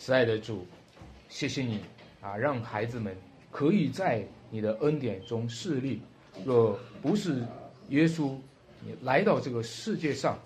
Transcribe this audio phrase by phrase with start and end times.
[0.00, 0.66] 慈爱的主，
[1.28, 1.80] 谢谢你
[2.22, 3.14] 啊，让孩子们
[3.50, 6.00] 可以在你的恩典中势立。
[6.42, 7.44] 若不是
[7.90, 8.34] 耶稣，
[8.82, 10.38] 你来到这个世界上，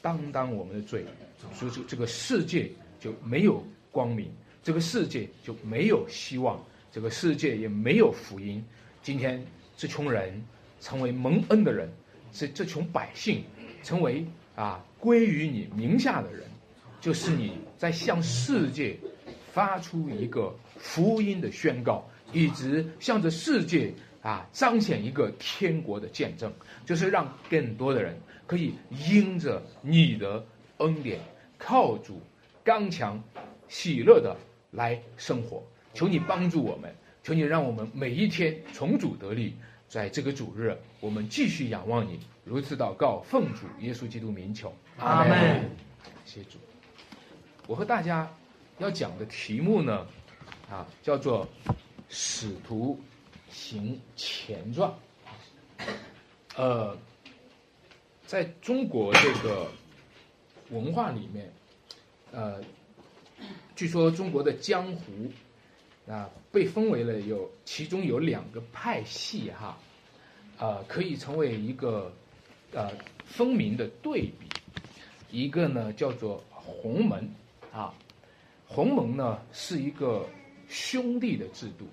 [0.00, 1.04] 担当我们的罪，
[1.52, 2.70] 所以这这个世界
[3.00, 4.30] 就没有光明，
[4.62, 8.64] 这个世界就没有希望，这个世界也没有福音。
[9.02, 9.44] 今天
[9.76, 10.40] 这群人
[10.80, 11.90] 成为蒙恩的人，
[12.32, 13.42] 这这群百姓
[13.82, 14.24] 成为
[14.54, 16.44] 啊归于你名下的人，
[17.00, 18.96] 就是你在向世界
[19.52, 26.52] 发出一个福音的宣告，以及向着世界啊彰显一个天国的见证，
[26.84, 28.16] 就是让更多的人
[28.46, 28.74] 可以
[29.08, 30.44] 因着你的
[30.78, 31.18] 恩典，
[31.58, 32.20] 靠主
[32.62, 33.22] 刚强
[33.68, 34.36] 喜乐的
[34.70, 35.62] 来生活。
[35.92, 39.54] 求你帮助我们，求你让我们每一天从主得力。
[39.88, 45.68] 在这个主日，我们继续仰望你，如此祷告，奉主耶稣基督名求，阿门。
[46.24, 46.69] 谢主。
[47.66, 48.30] 我和大家
[48.78, 50.06] 要讲的题目呢，
[50.70, 51.46] 啊，叫做
[52.08, 53.00] 《使徒
[53.50, 54.92] 行前传》。
[56.56, 56.96] 呃，
[58.26, 59.68] 在中国这个
[60.70, 61.52] 文化里面，
[62.32, 62.60] 呃，
[63.76, 65.30] 据说中国的江湖。
[66.08, 69.78] 啊，被分为了有，其中有两个派系哈，
[70.58, 72.12] 啊，可以成为一个
[72.72, 72.90] 呃
[73.24, 74.48] 分明的对比。
[75.30, 77.32] 一个呢叫做洪门
[77.72, 77.94] 啊，
[78.66, 80.26] 鸿蒙呢是一个
[80.68, 81.86] 兄弟的制度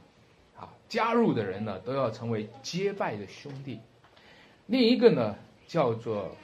[0.59, 3.79] 啊，加入的人呢都要成为结拜的兄弟。
[4.65, 5.35] 另一个呢
[5.67, 6.35] 叫做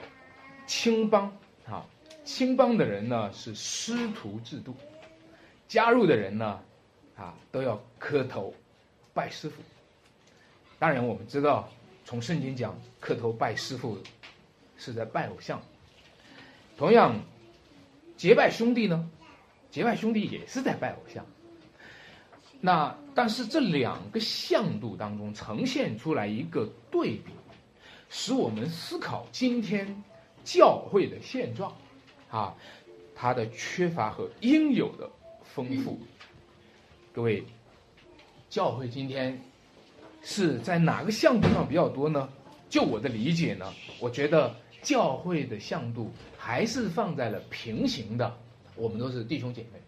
[0.68, 1.26] 青帮
[1.66, 1.86] 啊，
[2.24, 4.76] 青帮的人呢是师徒制度，
[5.68, 6.60] 加入的人呢。
[7.16, 8.52] 啊，都要磕头
[9.14, 9.62] 拜师傅。
[10.80, 11.70] 当然，我们知道，
[12.04, 14.00] 从圣经讲，磕头拜师傅
[14.80, 15.62] 是在拜偶像。
[16.76, 17.16] 同样，
[18.18, 19.08] 结拜兄弟呢，
[19.74, 21.26] 结拜兄弟也是在拜偶像。
[22.62, 27.32] 那但是这两个向度当中呈现出来一个对比，
[28.08, 30.04] 使我们思考今天
[30.44, 31.74] 教会的现状
[32.30, 32.54] 啊，
[33.16, 35.10] 它的缺乏和应有的
[35.44, 36.00] 丰富。
[37.12, 37.44] 各位，
[38.52, 39.42] 教会今天
[40.22, 42.30] 是在哪个向度上比较多呢？
[42.70, 48.38] 就我的理解呢，我觉得教会的向度还是放在了平行的。
[48.76, 49.80] 我们都是弟兄姐妹，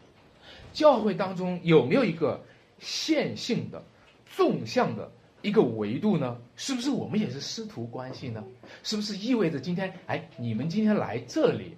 [0.74, 2.44] 教会当中有没有一个
[2.80, 3.84] 线性的、
[4.26, 6.38] 纵向的一个维度呢？
[6.56, 8.44] 是不是我们也是师徒关系呢？
[8.84, 11.76] 是不是意味着今天，哎，你们今天来这里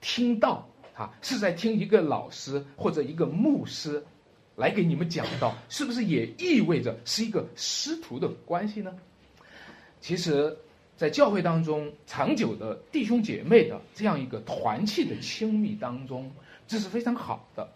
[0.00, 4.04] 听到啊，是在听一个老师或者一个牧师？
[4.56, 8.96] 来给你们讲到，是不是也意味着是一个师徒的关系呢？
[10.00, 10.56] 其实，
[10.96, 16.30] 在教会当中，长久的弟兄姐妹的这样一个团契的亲密当中，
[16.66, 17.68] 这是非常好的。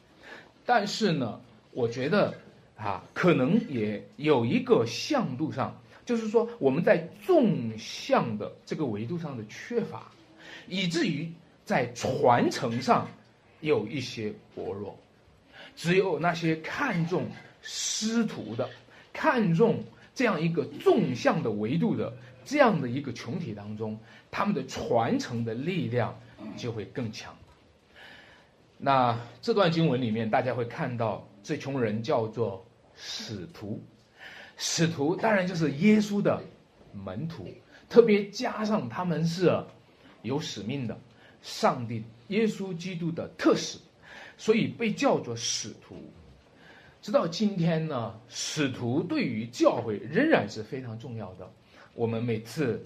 [0.64, 1.41] 但是呢，
[1.72, 2.34] 我觉得
[2.76, 10.10] 啊，可能也有一个向度上，就是说我们在纵向的这个维度上的缺乏，
[10.66, 11.30] 以至于
[11.64, 13.06] 在传承上
[13.60, 14.97] 有一些薄弱。
[15.76, 17.26] 只有那些看重
[17.62, 18.69] 师徒的、
[19.12, 22.12] 看重这样一个纵向的维度的
[22.44, 23.98] 这样的一个群体当中，
[24.30, 26.18] 他们的传承的力量
[26.56, 27.36] 就会更强。
[28.78, 32.64] 那这段经文里面，大家会看到这群人叫做
[32.96, 33.82] 使徒，
[34.56, 36.42] 使徒当然就是耶稣的
[36.92, 37.48] 门徒，
[37.88, 39.62] 特别加上他们是
[40.22, 40.98] 有使命的，
[41.42, 43.78] 上帝耶稣基督的特使。
[44.38, 45.96] 所以被叫做使徒，
[47.02, 51.46] 直到今天呢，使徒对于教会仍然是非常重要的。
[52.00, 52.82] 我们每次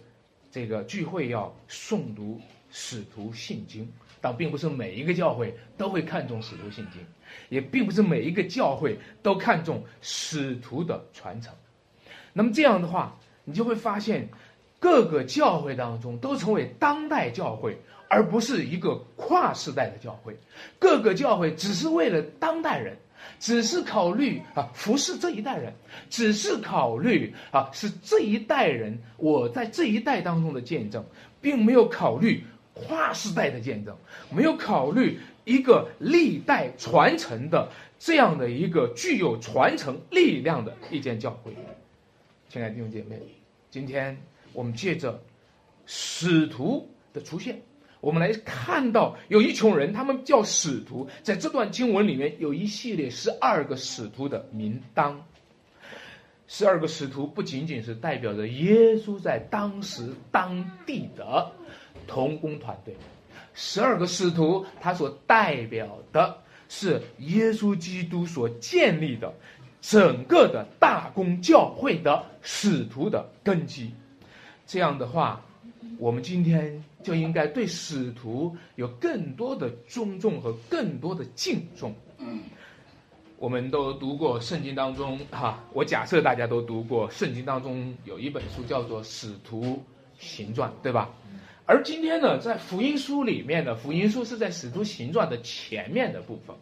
[0.50, 3.88] 这个聚会要诵读使徒信经，
[4.20, 7.00] 但并不是每一个教会都会看重使徒信经，
[7.48, 11.54] 也并不是每一个教会都看重使徒的传承。
[12.32, 14.28] 那么这样的话，你就会发现
[14.80, 17.78] 各个教会当中都成为当代教会。
[18.06, 20.36] 而不是一个跨时代的教会，
[20.78, 22.96] 各个教会只是为了当代人，
[23.38, 25.72] 只是考虑啊服侍这一代人，
[26.08, 31.04] 只是考虑啊是这一代人我在这一代当中的见证，
[31.40, 32.42] 并没有考虑
[32.72, 33.96] 跨时代的见证，
[34.30, 41.52] 没有考虑一个历代传承的这样的一个具有传承力量的一间教会。
[42.48, 43.18] 亲爱的弟兄姐妹，
[43.70, 44.16] 今天
[44.52, 45.20] 我们借着
[45.86, 47.60] 使徒的出现。
[48.04, 55.22] 我们来看到有一群人，他们叫使徒，在这段经文里面有一系列十二个使徒的名单。
[56.46, 61.50] 十二个使徒不仅仅是代表着耶稣在当时当地的
[62.06, 62.94] 同工团队，
[63.54, 66.36] 十二个使徒他所代表的
[66.68, 69.32] 是耶稣基督所建立的
[69.80, 73.94] 整个的大公教会的使徒的根基。
[74.66, 75.42] 这样的话，
[75.98, 81.94] 我们今天就应该对使徒有更多的尊重和更多的敬重。
[83.36, 89.82] 我们都读过圣经当中，哈，我假设大家都读过圣经当中有一本书叫做《使徒
[90.18, 91.10] 行传》，对吧？
[91.66, 96.54] 而今天呢，在福音书里面呢，福音书是在《使徒行传》的前面的部分。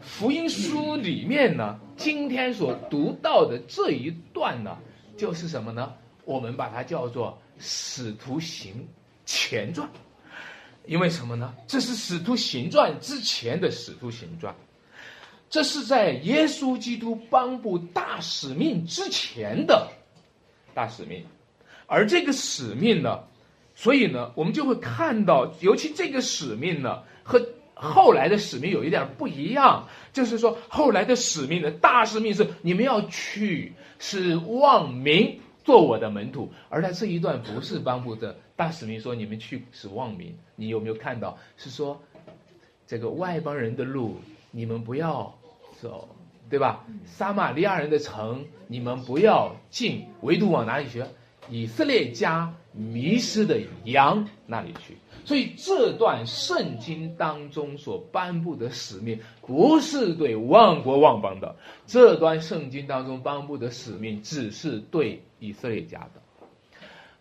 [0.00, 4.76] 福音书里面呢，今天所读到的这一段呢，
[5.16, 5.94] 就是什么呢？
[6.24, 8.86] 我们把它叫做《使徒行
[9.24, 9.88] 前传》，
[10.86, 11.54] 因为什么呢？
[11.66, 14.52] 这是《使徒行传》之前的《使徒行传》。
[15.50, 19.88] 这是在耶稣基督颁布大使命之前的
[20.74, 21.24] 大使命，
[21.86, 23.20] 而这个使命呢，
[23.76, 27.40] 所以呢，我们就会看到，尤其这个使命呢，和
[27.74, 41.36] 后来的使命有一点不一样，就是说，后来的使命的大使命是你们要去，是望民做我的门徒，而在这一段不是颁布的大使命，说你们去是望民，你有没有看到？
[41.56, 42.00] 是说
[42.86, 44.16] 这个外邦人的路，
[44.52, 45.34] 你们不要。
[45.82, 46.08] 走，
[46.48, 46.86] 对吧？
[47.04, 51.04] 撒玛利亚人的城，你们不要进，唯独往哪里去？
[51.50, 54.96] 以色列家迷失的羊那里去。
[55.24, 61.56] 所以这段圣经当中所颁布的使命，不是对万国万邦的。
[61.86, 66.22] 这段圣经当中颁布的使命，只是对以色列家的。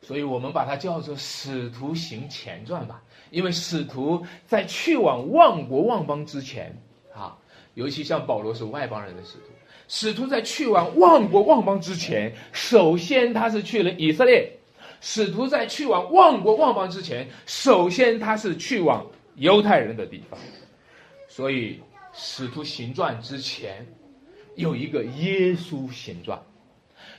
[0.01, 6.75] 所以我们把它叫做《使徒行前传》吧，因为使徒在去往万国万邦之前，
[7.13, 7.37] 啊。
[7.75, 9.45] 尤其像保罗是外邦人的使徒，
[9.87, 14.47] 使徒在去往万国万邦之前，首先他是去了以色列；
[15.01, 19.03] 使徒在去往万国万邦之前，首先他是去往
[19.37, 20.39] 犹太人的地方。
[21.27, 21.79] 所以，
[22.13, 23.83] 使徒行传之前
[24.55, 26.39] 有一个耶稣行传，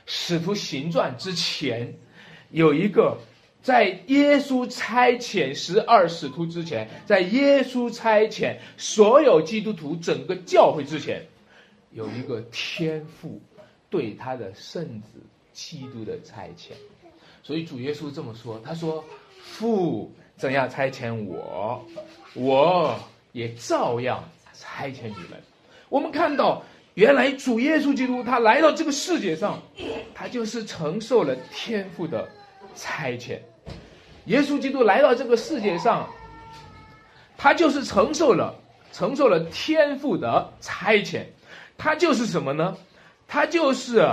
[0.05, 1.95] 使徒行传之前
[2.51, 3.17] 有一个。
[3.65, 11.25] 在耶稣差遣十二使徒之前，在耶稣差遣所有基督徒整个教会之前，
[11.89, 13.41] 有一个天父
[13.89, 15.19] 对他的圣子
[15.51, 16.73] 基督的差遣。
[17.41, 19.03] 所以主耶稣这么说：“他说，
[19.41, 21.83] 父怎样差遣我，
[22.35, 22.95] 我
[23.31, 24.23] 也照样
[24.53, 25.41] 差遣你们。”
[25.89, 26.63] 我们看到，
[26.95, 29.61] 原来主耶稣基督他来到这个世界上，
[30.13, 32.27] 他就是承受了天父的
[32.73, 33.39] 差遣。
[34.25, 36.09] 耶稣基督来到这个世界上，
[37.37, 38.55] 他就是承受了
[38.93, 41.25] 承受了天赋的差遣，
[41.77, 42.75] 他就是什么呢？
[43.27, 44.07] 他就是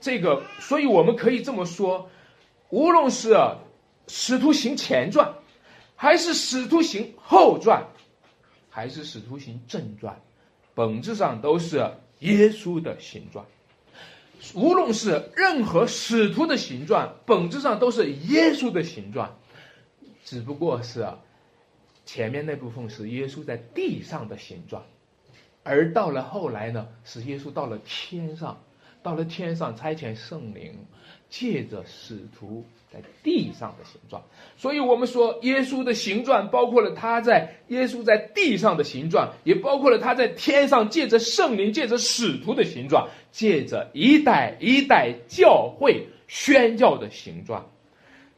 [0.00, 2.10] 这个，所以我们可以这么说，
[2.70, 3.38] 无论是
[4.08, 5.32] 使徒行前传，
[5.94, 7.86] 还是使徒行后传，
[8.68, 10.20] 还是使徒行正传，
[10.74, 11.88] 本质上都是
[12.20, 13.46] 耶稣的形状。
[14.54, 19.36] 无论是任何使徒的形状，本质上都是耶稣的形状。
[20.24, 21.08] 只不过是，
[22.04, 24.84] 前面那部分是耶稣在地上的形状，
[25.64, 28.62] 而到了后来呢，是耶稣到了天上，
[29.06, 30.74] 到了天上差遣圣灵，
[31.30, 34.20] 借着使徒在地上的形状。
[34.56, 47.64] 所以我们说，耶稣的形状包括了他在耶稣在地上的形状，也包括了他在天上借着圣灵、借着使徒的形状，借着一代一代教会宣教的形状。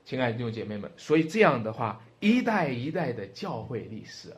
[0.04, 4.28] 亲爱的弟兄姐妹们，所以这样的话，一代一代的教会历史，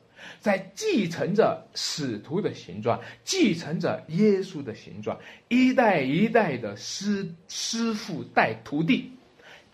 [0.40, 9.10] 在继承着使徒的形状，继承着耶稣的形状，一代一代的师师傅带徒弟，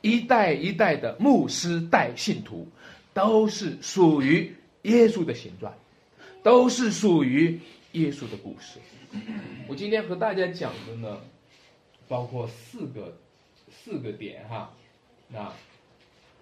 [0.01, 2.67] 一代一代的牧师带信徒，
[3.13, 5.73] 都是属于耶稣的形状，
[6.43, 7.61] 都是属于
[7.93, 8.79] 耶稣的故事。
[9.69, 11.21] 我今天和大家讲的呢，
[12.09, 13.17] 包括四个
[13.71, 14.73] 四个点哈，
[15.29, 15.53] 那。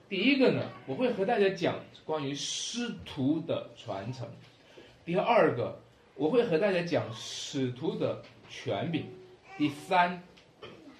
[0.09, 4.27] 第一个呢，我会和大家讲关于师徒的传承；
[5.05, 5.81] 第二个，
[6.15, 9.05] 我会和大家讲使徒的权柄；
[9.57, 10.23] 第三，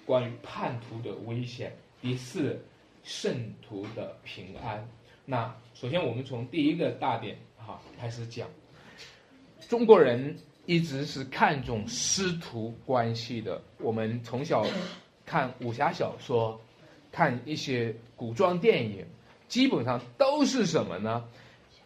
[0.05, 1.69] 关于叛徒的危险；
[2.01, 2.59] 第四，
[3.03, 4.85] 圣徒的平安。
[5.23, 8.49] 那首先，我们从第一个大点哈开始讲。
[9.69, 10.35] 中国人
[10.65, 14.65] 一直是看重师徒关系的，我们从小
[15.25, 16.59] 看武侠小说。
[17.15, 19.05] 看一些古装电影，
[19.47, 21.23] 基本上都是什么呢？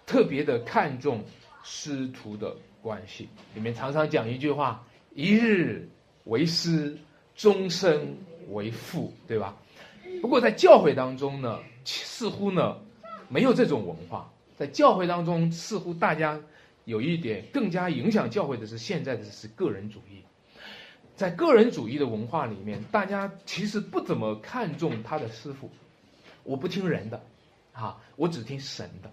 [0.07, 1.24] 特别的看重
[1.63, 4.83] 师徒的关系，里面常常讲一句话
[5.13, 5.88] ：“一日
[6.24, 6.98] 为师，
[7.36, 8.17] 终身
[8.50, 9.55] 为父”，对吧？
[10.19, 12.75] 不过在教会当中呢，似乎呢
[13.27, 16.41] 没有这种文化，在教会当中似乎大家
[16.86, 20.24] 有一点更加影响教会的是现在的是个人主义，
[21.19, 25.69] 在个人主义的文化里面，大家其实不怎么看重他的师傅，
[26.43, 27.21] 我不听人的，
[27.73, 29.11] 啊，我只听神的。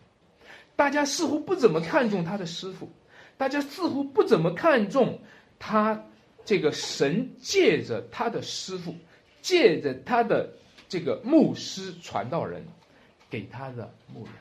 [0.76, 2.88] 大家似乎不怎么看重他的师傅，
[3.36, 5.18] 大家似乎不怎么看重
[5.58, 6.00] 他
[6.44, 8.94] 这个神借着他的师傅，
[9.42, 10.48] 借着他的
[10.88, 12.64] 这个牧师传道人
[13.28, 14.34] 给他的牧养。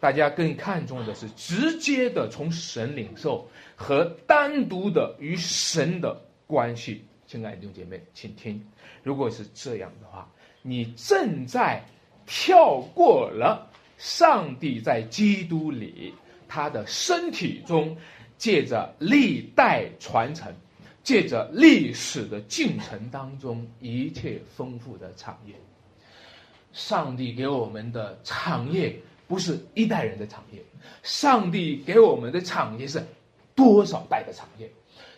[0.00, 7.04] 大家更看重的是直接的从神领受和单独的与神的关系。
[7.26, 8.62] 亲爱的弟兄姐妹，请听，
[9.02, 10.30] 如果是这样的话，
[10.62, 11.82] 你正在
[12.26, 13.70] 跳过了。
[13.96, 16.12] 上帝在基督里，
[16.48, 17.96] 他的身体中，
[18.36, 20.52] 借着历代传承，
[21.02, 25.54] 借着历史的进程当中一切丰富的产业。
[26.72, 28.94] 上帝给我们的产业
[29.28, 30.60] 不是一代人的产业，
[31.04, 33.02] 上帝给我们的产业是
[33.54, 34.70] 多少代的产业。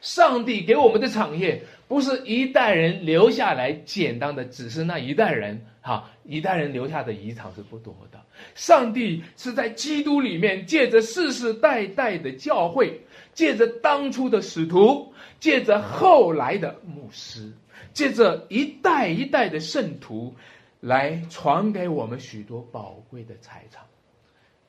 [0.07, 8.21] 上帝给我们的产业不是一代人留下来简单的，只是那一代人哈，一代人留下的遗产是不多的。
[8.55, 13.01] 上帝是在基督里面，借着世世代代的教会，
[13.35, 17.53] 借着当初的使徒，借着后来的牧师，
[17.93, 20.33] 借着一代一代的圣徒，
[20.79, 23.83] 来传给我们许多宝贵的财产。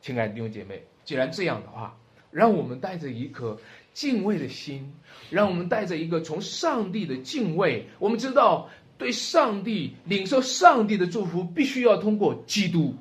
[0.02, 1.96] 亲爱的弟兄姐妹，既然这样的话，
[2.32, 3.56] 让我们带着一颗
[3.98, 4.94] 敬畏的心，
[5.32, 7.84] 让我们带着一个从上帝的敬畏。
[7.98, 12.94] 我们知道，对上帝领受上帝的祝福，必须要通过基督。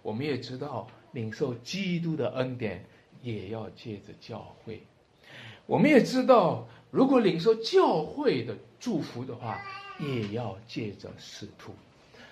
[0.00, 2.82] 我们也知道，领受基督的恩典，
[3.22, 4.82] 也要借着教会。
[5.66, 9.60] 我们也知道，如果领受教会的祝福的话，
[10.00, 11.74] 也要借着使徒，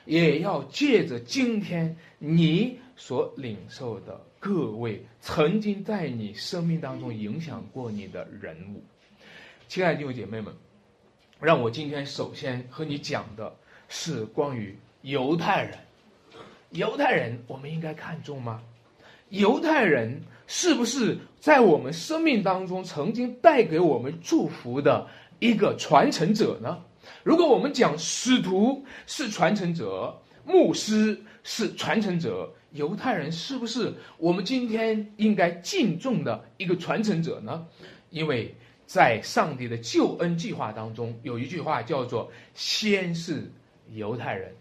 [0.07, 8.83] 也要借着今天你所领受的各位曾经在你生命当中影响过你的人物。
[9.69, 10.53] 亲爱的弟兄姐妹们，
[11.39, 13.55] 让我今天首先和你讲的
[13.91, 15.79] 是关于犹太人。
[16.71, 18.63] 犹太人，我们应该看重吗？
[19.29, 25.07] 犹太人是不是在我们生命当中曾经带给我们祝福的
[25.39, 26.83] 一个传承者呢？
[27.23, 37.67] 如果我们讲使徒是传承者，牧师是传承者，犹太人是不是我们今天应该敬重的一个传承者呢？
[38.11, 38.55] 因为
[38.87, 43.51] 在上帝的救恩计划当中，有一句话叫做“先是
[43.93, 44.55] 犹太人”。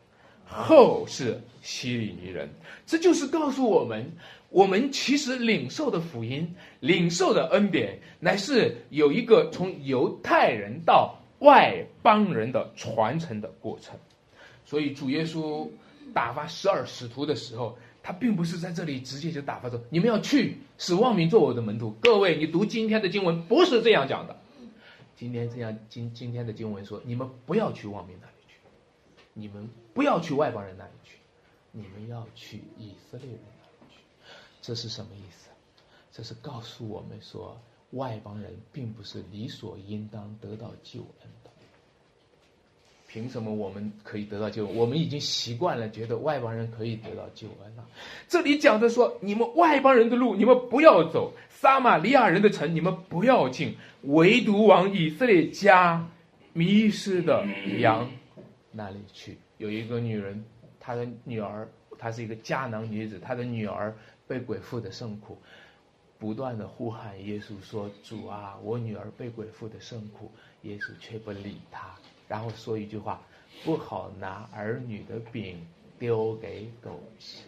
[0.52, 2.50] 后是希利尼人，
[2.84, 4.12] 这就是告诉我们，
[4.50, 13.96] 我们其实领受的福音、领受的恩典，乃是有一个从犹太人到外邦人的传承的过程。
[14.66, 15.70] 所以主耶稣
[16.16, 17.78] 打发十二使徒的时候，
[18.10, 24.36] 他并不是在这里直接就打发说：“你们要去使万民做我的门徒。”各位，你读今天的经文不是这样讲的。
[25.16, 28.56] 今天这样今今天的经文说：“你们不要去万民那里去，
[29.36, 31.18] 你们。”不要去外邦人那里去，
[31.72, 34.00] 你们要去以色列人那里去。
[34.60, 35.52] 这是什么意思？
[36.12, 37.62] 这是告诉我们说，
[37.92, 41.49] 外邦人并不是理所应当得到救恩的。
[43.12, 44.68] 凭什么我们可以得到救？
[44.68, 47.84] 我们已经习惯了，觉得外邦人可以得到救恩了。
[48.28, 56.08] 这里讲的说，你们外邦人的路，你们不要走；撒玛利亚人的城，你们不要进，唯独往以色列家
[56.54, 57.44] 迷失的
[57.80, 58.08] 羊
[58.72, 59.36] 那里去。
[59.58, 60.46] 有一个女人，
[60.80, 63.98] 她的女儿，她是一个迦南女子，她的女儿
[64.28, 65.36] 被鬼附的甚苦，
[66.20, 70.32] 不断的呼喊耶稣说：“主啊，我女儿被鬼附的甚苦。”
[70.64, 71.96] 耶稣却不理她，
[72.30, 73.22] 然后说一句话
[73.66, 75.68] ：“不好拿儿女的饼
[76.00, 77.40] 丢给狗吃。”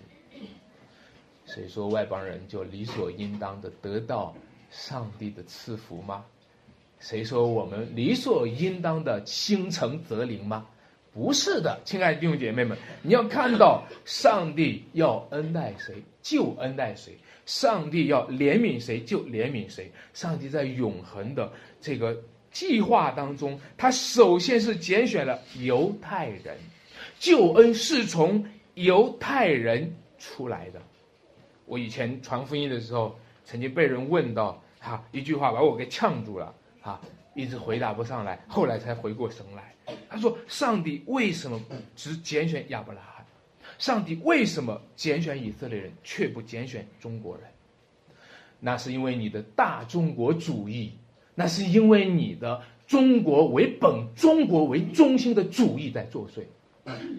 [1.45, 4.35] 所以说外邦人就理所应当的得到
[4.69, 6.25] 上帝的赐福吗？
[6.99, 10.67] 谁说我们理所应当的心诚则灵吗？
[11.13, 19.91] 不是的，亲爱的弟兄姐妹们，你要看到上帝要恩待谁就恩待谁，上帝要怜悯谁就怜悯谁。
[20.13, 22.17] 上帝在永恒的这个
[22.51, 26.57] 计划当中，他首先是拣选了犹太人，
[27.19, 30.81] 救恩是从犹太人出来的。
[31.65, 36.99] 我以前传福音的时候，曾经被人问到，哈，一句话把我给呛住了，哈，
[37.33, 39.73] 一直回答不上来，后来才回过神来。
[40.09, 41.59] 他说：“上帝为什么
[41.95, 43.25] 只拣选亚伯拉罕？
[43.77, 47.45] 上帝为什么拣选以色列人，却不拣选中国人？
[48.59, 50.93] 那是因为你的大中国主义，
[51.41, 56.43] 那是因为你的中国为本、中国为中心的主义在作祟。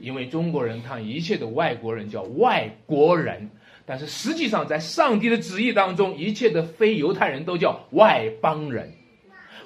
[0.00, 3.50] 因为中国人看一切的外国人叫外国人，
[3.84, 8.92] 但是实际上，在上帝的旨意当中，一切的非犹太人都叫外邦人。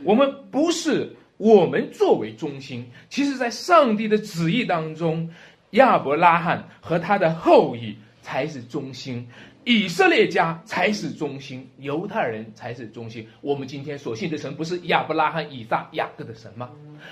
[0.04, 5.28] 我们不是我们作为中心，其实，在上帝的旨意当中，
[5.72, 9.28] 亚伯拉罕和他的后裔才是中心。
[9.66, 13.26] 以色列家才是中心，犹太人才是中心。
[13.40, 16.70] 我们今天所信的神不是亚伯拉罕、以撒、雅各的神吗？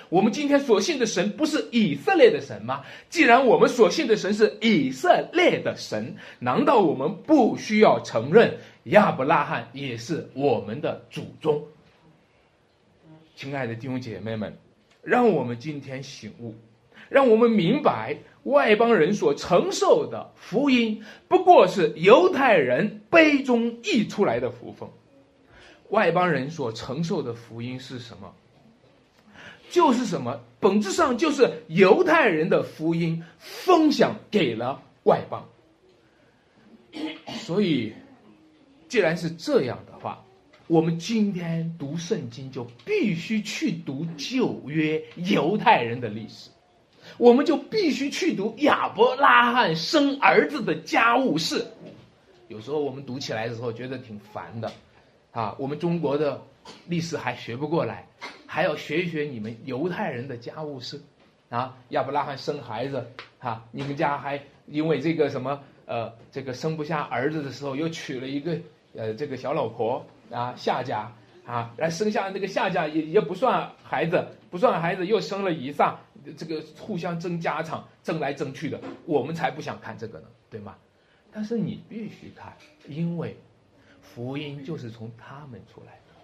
[0.08, 2.84] 我们今天所信的神不是以色列的神吗？
[3.11, 11.61] 既然我们所信的神是以色列的神，难道我们不需要承认亚伯拉罕也是我们的祖宗？
[13.34, 14.56] 亲爱的弟兄姐妹们，
[15.02, 16.54] 让我们今天醒悟，
[17.08, 18.16] 让我们明白。
[18.44, 24.88] 外邦人所承受的福音，不过是犹太人杯中溢出来的福分。
[25.90, 28.34] 外邦人所承受的福音是什么？
[29.70, 30.40] 就是什么？
[30.60, 35.46] 本质上就是犹太人的福音分享给了外邦。
[37.28, 37.92] 所以，
[38.88, 40.24] 既然是这样的话，
[40.66, 46.50] 我们今天读圣经就必须去读旧约犹太人的历史。
[47.18, 51.66] 我们就必须去读亚伯拉罕生儿子的家务事。
[52.49, 54.73] 有时候我们读起来的时候觉得挺烦的，
[55.32, 56.40] 啊，我们中国的
[56.87, 58.06] 历史还学不过来，
[58.46, 61.00] 还要学一学你们犹太人的家务事，
[61.49, 63.06] 啊，亚伯拉罕生孩子，
[63.38, 68.56] 哈，你们家还因为这个什么，呃，这个生不下儿子的时候，又娶了一个
[68.94, 70.04] 呃这个小老婆。
[70.30, 71.12] 啊，夏家
[71.46, 75.98] 啊，来生下那个下家也也不算孩子，不算孩子，又生了以上。
[76.38, 80.74] 这个互相争家产、争来争去的，我们才不想看这个呢，对吗？
[81.30, 82.50] 但是你必须看，
[82.88, 83.36] 因为
[84.00, 86.14] 福音就是从他们出来的，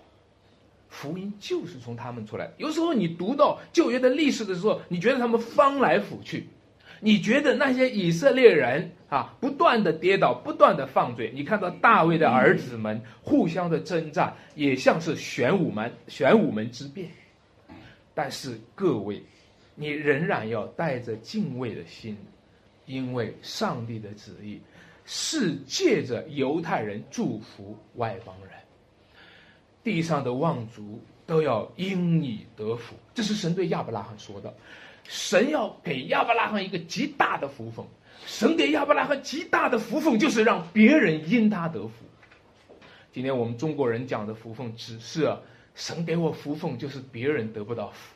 [0.88, 2.54] 福音就是从他们出来的。
[2.56, 6.48] 有时候你读到旧约的历史的时候，你觉得他们翻来覆去，
[7.00, 11.32] 你觉得那些以色列人啊，不断的跌倒，不断的犯罪。
[11.34, 17.08] 你看到大卫的儿子们互相的征战，也像是玄武门、玄武门之变。
[18.14, 19.22] 但是各位。
[19.76, 22.14] 你仍然要带着敬畏的心，
[22.84, 24.60] 因为上帝的旨意
[25.06, 28.52] 是借着犹太人祝福外邦人，
[29.82, 32.94] 地上的望族都要因你得福。
[33.14, 34.52] 这是神对亚伯拉罕说的，
[35.04, 37.84] 神要给亚伯拉罕一个极大的福分。
[38.26, 41.90] 神给亚伯拉罕极大的福分，就是让别人因他得福。
[43.12, 45.34] 今天我们中国人讲的福分，只是
[45.74, 48.14] 神给我福分，就是别人得不到福。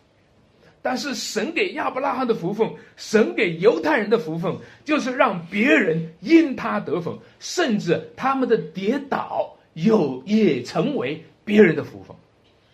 [0.82, 12.14] 但是神给亚伯拉罕的福分，神给犹太人的福分，就是让别人因他得福，甚至他们的跌倒有也成为别人的福分。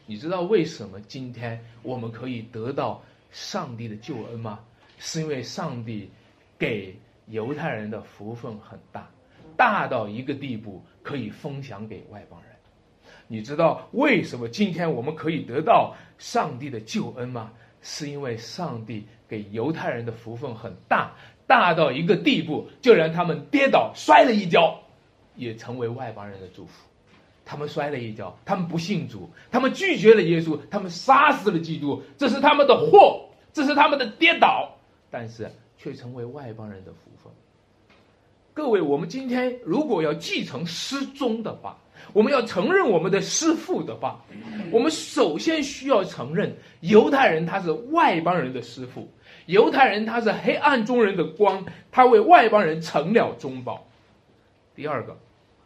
[0.07, 4.61] 你知道为什么今天我们可以得到上帝的救恩吗？
[4.99, 6.11] 是因为上帝
[6.59, 6.95] 给
[7.29, 9.09] 犹太人的福分很大，
[9.57, 12.51] 大到一个地步可以分享给外邦人。
[13.27, 17.53] 你知道为什么今天我们可以得到上帝的救恩吗？
[17.81, 21.15] 是因为上帝给犹太人的福分很大，
[21.47, 24.83] 大到一个地步，就让他们跌倒摔了一跤，
[25.35, 26.90] 也成为外邦人的祝福。
[27.51, 34.73] 他们摔了一跤，他们不信主，他们拒绝了耶稣，他们杀死了基督，这是他们的祸，这是他们的跌倒，
[35.11, 37.33] 但是却成为外邦人的福分。
[38.55, 41.77] 各位，我们今天如果要继承失踪的话，
[42.13, 44.25] 我们要承认我们的师父的话，
[44.71, 49.09] 我们首先需要承认犹太人他是外邦人的师傅，
[49.47, 53.85] 犹太人他是黑暗中人的光，他为外邦人成了中保。
[54.77, 55.19] 第二个，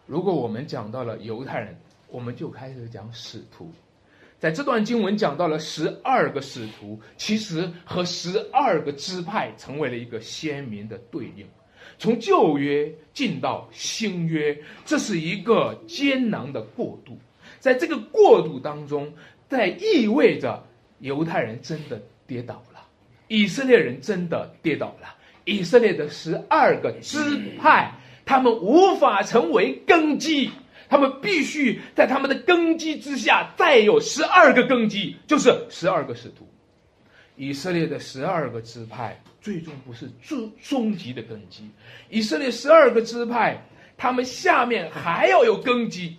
[0.07, 1.77] 如果我们讲到了犹太人，
[2.09, 3.71] 我们就开始讲使徒，
[4.39, 11.47] 在这段经文讲到了十二个使徒，其实和十二个支派成为了一个鲜明的对应。
[11.99, 17.17] 从旧约进到新约，这是一个艰难的过渡。
[17.59, 19.13] 在这个过渡当中，
[19.49, 20.63] 在意味着
[20.99, 22.87] 犹太人真的跌倒了，
[23.29, 25.15] 以色列人真的跌倒了。
[25.47, 27.19] 以色列的十二个支
[27.59, 27.94] 派，
[28.25, 30.51] 他们无法成为根基，
[30.89, 36.49] 他们必须在他们的根基之下再有十二个根基，就是十二个使徒。
[37.37, 39.21] 以色列的十二个支派。
[39.41, 41.69] 最终不是终终极的根基，
[42.09, 43.63] 以色列十二个支派，
[43.95, 46.17] 他们下面还要有根基，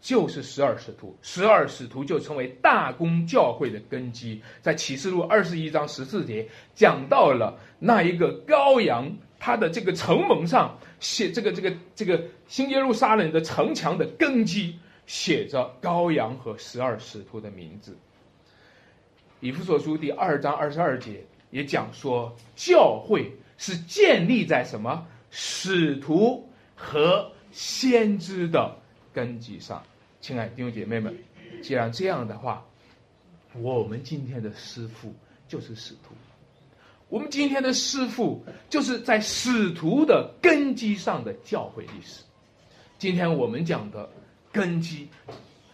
[0.00, 4.40] 就是十二使徒，十二使徒就成为大公教会的根基。
[4.62, 9.12] 在启示录二十一章十四节讲到了那一个羔羊，
[9.44, 17.94] 他的这个城门上写这个这个这个新耶路撒冷的城墙的根基，写着羔羊和十二使徒的名字。
[19.40, 21.22] 以弗所书第二章二十二节。
[21.50, 28.74] 也讲说，教会是建立在什么使徒和先知的
[29.12, 29.82] 根基上。
[30.22, 31.14] 亲爱的弟兄姐妹们，
[31.62, 32.64] 既然这样的话，
[33.52, 35.14] 我们今天的师傅
[35.46, 36.14] 就是使徒。
[37.10, 42.22] 我们今天的师傅就是在使徒的根基上的教会历史。
[42.98, 44.08] 今天我们讲的
[44.50, 45.06] 根基，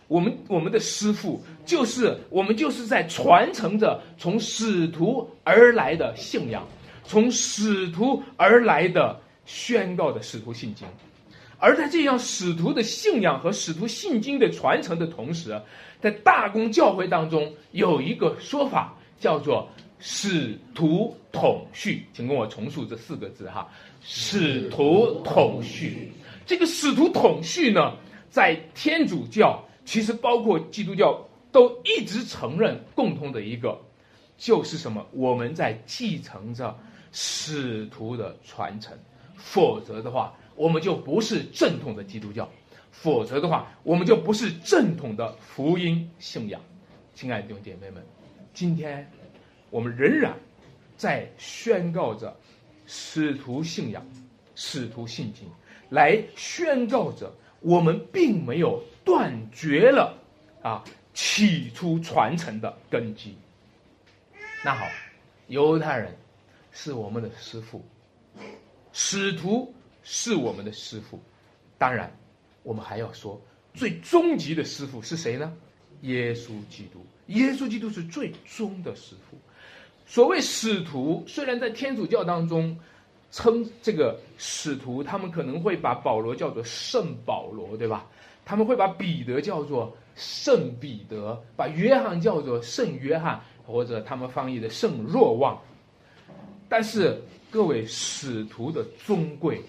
[0.08, 6.66] 我们我们的师傅就是我们就是在传承着从使徒而来的信仰，
[7.04, 10.86] 从使徒而来的宣告的使徒信经。
[11.58, 15.58] 而在这样使徒的信仰和使徒信经的传承的同时，
[16.00, 19.68] 在大公教会当中有一个说法叫做。
[20.00, 23.70] 使徒统序，请跟我重述这四个字哈。
[24.02, 26.10] 使徒统序，
[26.46, 27.94] 这个使徒统序呢，
[28.30, 33.78] 在天主教其实包括基督教都一直承认共同的一个，
[34.38, 35.06] 就是什么？
[35.12, 36.74] 我们在继承着
[37.12, 38.96] 使徒的传承，
[39.36, 42.48] 否则的话，我们就不是正统的基督教；
[42.90, 46.58] 否则的话，我们就不是正统的福音信仰。
[47.14, 48.02] 亲爱的弟兄姐妹们，
[48.54, 49.19] 今天。
[49.70, 50.36] 我们仍然
[50.96, 52.36] 在宣告着
[52.86, 54.04] 使徒信仰、
[54.54, 55.48] 使徒信经，
[55.90, 60.14] 来宣告着我们并没有断绝了
[60.62, 63.36] 啊起初传承的根基。
[64.64, 64.86] 那好，
[65.46, 66.14] 犹太人
[66.72, 67.82] 是我们的师傅，
[68.92, 71.18] 使徒是我们的师傅，
[71.78, 72.12] 当然，
[72.62, 73.40] 我们还要说
[73.72, 75.52] 最终极的师傅是谁呢？
[76.02, 79.38] 耶稣基督，耶稣基督是最终的师傅。
[80.10, 82.76] 所谓使徒，虽然在天主教当中
[83.30, 88.04] 称这个使徒，他们可能会把保罗叫做圣保罗，对吧？
[88.44, 95.56] 他们会把彼得叫做圣彼得，把约翰叫做圣约翰，或者他们翻译的圣若望。
[96.68, 99.62] 但是各位使徒的尊贵，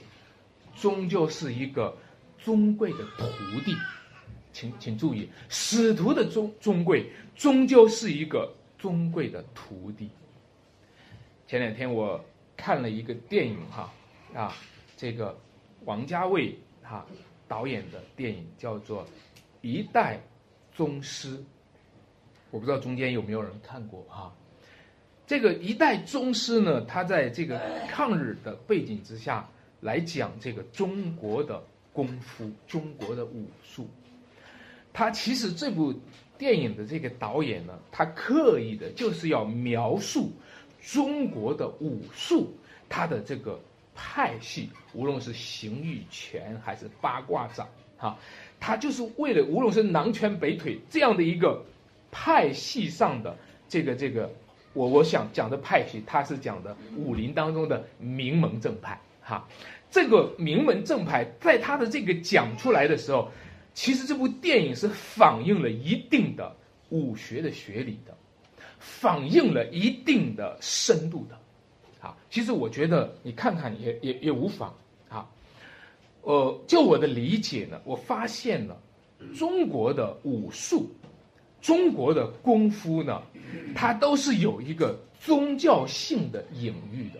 [0.75, 1.95] 终究是一个
[2.39, 3.75] 尊贵的徒弟，
[4.51, 10.10] 请请注意，使徒的尊尊贵，终究是一个尊贵的徒弟。
[11.52, 12.24] 前两天我
[12.56, 13.92] 看了一个电影哈
[14.34, 14.56] 啊，
[14.96, 15.38] 这个
[15.84, 17.06] 王家卫哈
[17.46, 19.04] 导演的电影叫做
[19.60, 20.18] 《一代
[20.72, 21.38] 宗师》，
[22.52, 24.34] 我不知道中间有没有人看过哈。
[25.28, 27.60] 这个《一代宗师》呢，他在这个
[27.90, 29.46] 抗日的背景之下
[29.82, 31.62] 来讲这个中国的
[31.92, 33.90] 功夫、中国的武术。
[34.94, 35.94] 他其实这部
[36.38, 40.32] 电影的这个导演呢，他刻意的就是要描述。
[40.82, 42.54] 中国的武术，
[42.89, 43.60] 它的这个
[43.96, 47.67] 派系，无论是形意拳还是八卦掌，
[47.98, 48.17] 哈，
[48.60, 51.63] 它就是为了无论是南拳北腿这样的一个
[52.12, 53.38] 派系上的
[53.70, 54.30] 这个这个，
[54.74, 59.48] 我我想讲的派系，它是讲的武林当中的名门正派，哈，
[59.91, 63.30] 这个名门正派在他的这个讲出来的时候，
[63.74, 66.56] 其实这部电影是反映了一定的
[66.89, 68.17] 武学的学理的。
[68.84, 71.38] 反映了一定的深度的，
[72.08, 74.74] 啊，其实我觉得你看看也也也无妨，
[75.08, 75.30] 啊，
[76.24, 78.76] 呃，就我的理解呢，我发现了
[79.38, 80.89] 中国的武术，
[81.62, 83.22] 中国的功夫呢，
[83.76, 87.20] 它都是有一个宗教性的隐喻的。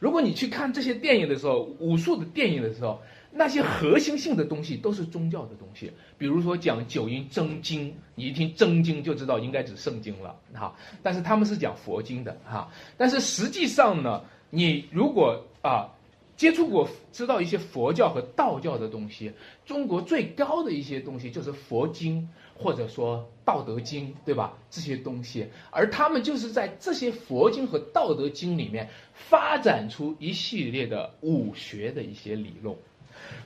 [0.00, 2.98] 如果你去看这些电影的时候，武术的电影的时候。
[3.30, 10.74] 那些核心性的东西都是宗教的东西，比如说讲九阴真经，你一听真经就知道应该指圣经了，哈。
[11.02, 12.70] 但是他们是讲佛经的，哈。
[12.96, 15.88] 但是实际上呢，你如果啊
[16.36, 19.32] 接触过、知道一些佛教和道教的东西，
[19.66, 24.56] 中国最高的一些东西就是佛经或者说道德经，对吧？
[24.70, 32.74] 这些东西，而他们就是在这些佛经和道德经里面发展出一系列的武学的一些理论。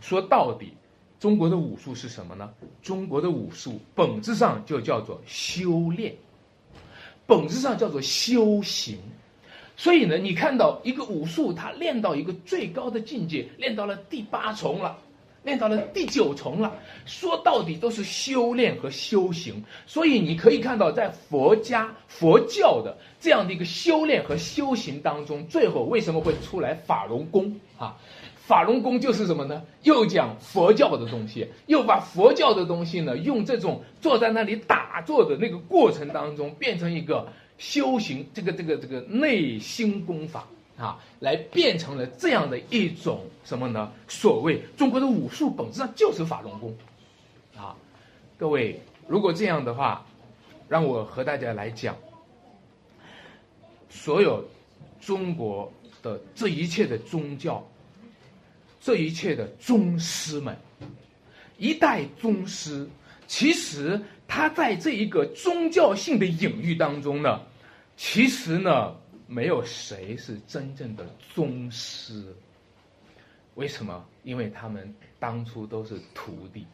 [0.01, 0.73] 说到底，
[1.21, 2.51] 中国的武术是什么呢？
[2.83, 6.15] 中国的武术本质上就叫做修炼，
[7.27, 8.99] 本质上叫做修行。
[9.77, 14.99] 所以呢，你看到一个武术，它练到一个最高的境界，练到了第八重了，
[15.45, 16.77] 练到了第九重了。
[17.07, 19.65] 说到底都是修炼和修行。
[19.87, 27.97] 所以你可以看到，在佛家、佛教的这样的一个修炼和修行当中，最后为什么会出来法轮功啊？
[28.45, 29.63] 法轮功就是什么呢？
[29.85, 40.45] 又讲佛教的东西，又把佛教的东西呢，用这种坐在那里打坐的那个过程当中，变成一个修行，这个这个这个内心功法
[40.77, 43.93] 啊，来变成了这样的一种什么呢？
[44.09, 46.75] 所谓中国的武术本质上就是法轮功，
[47.57, 47.77] 啊，
[48.37, 50.05] 各位，如果这样的话，
[50.69, 51.97] 让我和大家来讲，
[53.89, 54.45] 所有
[55.01, 57.65] 中国的这一切的宗教。
[58.83, 60.57] 这一切的宗师们，
[61.57, 62.85] 一代宗师，
[63.29, 67.41] 其实他在这一个宗教性的隐喻当中呢，
[67.97, 68.93] 其实呢，
[69.29, 72.35] 没有谁是真正的宗师。
[73.55, 74.05] 为什么？
[74.25, 76.67] 因为他们当初都是徒弟，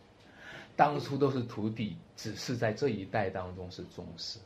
[0.76, 4.38] 当初都是徒弟，只是在这一代当中是宗师。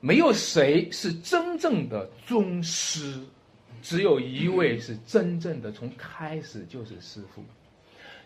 [0.00, 3.20] 没有谁是真正的宗师，
[3.86, 7.40] 只有一位是真正的从开始就是师傅，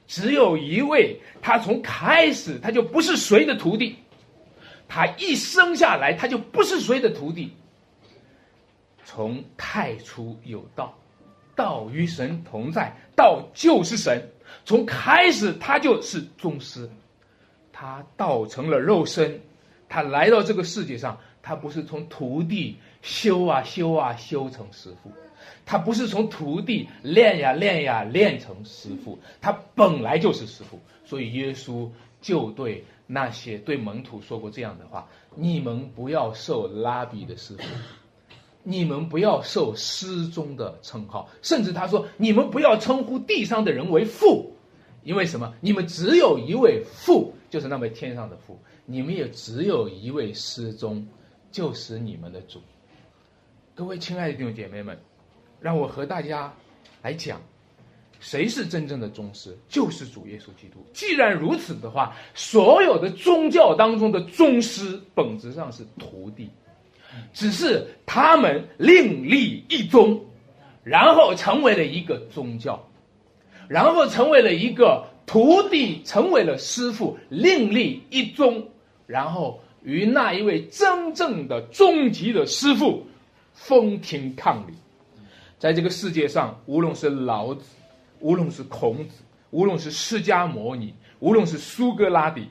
[0.06, 3.96] 只有一位他从开始他就不是谁的徒弟，
[4.88, 7.52] 他一生下来他就不是谁的徒弟。
[9.04, 10.96] 从太初有道，
[11.54, 14.26] 道与神同在，道就是神。
[14.64, 16.88] 从开始他就是宗师，
[17.70, 19.38] 他道成了肉身，
[19.90, 21.20] 他来到这个世界上。
[21.42, 25.10] 他不是从徒弟修啊修啊修成师傅，
[25.64, 30.78] 他不是从徒弟练呀练呀练成师傅，他本来就是师傅。
[31.04, 31.88] 所以耶稣
[32.20, 37.62] 就对那些对门徒说过这样的话：你们不要受拉比的师傅，
[38.62, 44.52] 你们不要受师宗的称号，甚至他说你们不要称呼地上的人为父，
[45.02, 45.52] 因为什么？
[45.60, 51.06] 你们只有一位父，就是那位天上的父，你们也只有一位师宗。
[51.52, 52.60] 就是你们的主，
[53.74, 54.96] 各位亲爱的弟兄姐妹们，
[55.60, 56.52] 让我和大家
[57.02, 57.40] 来讲，
[58.18, 59.56] 谁是真正的宗师？
[59.68, 60.84] 就是主耶稣基督。
[60.92, 66.48] 既然如此的话，所有的宗教当中的宗师本质上是徒弟，
[67.32, 70.20] 只是他们另立一宗，
[70.82, 72.82] 然后成为了一个宗教，
[73.68, 78.66] 然后成为了一个徒弟，成为了师傅，另立一宗，
[79.06, 79.60] 然后。
[79.82, 83.02] 与那一位真正的终极的师傅
[83.54, 84.74] 分庭抗礼，
[85.60, 87.62] 在这个世界上，无论是老子，
[88.18, 92.48] 无论是孔子，无论是释迦牟尼，无论是苏格拉底，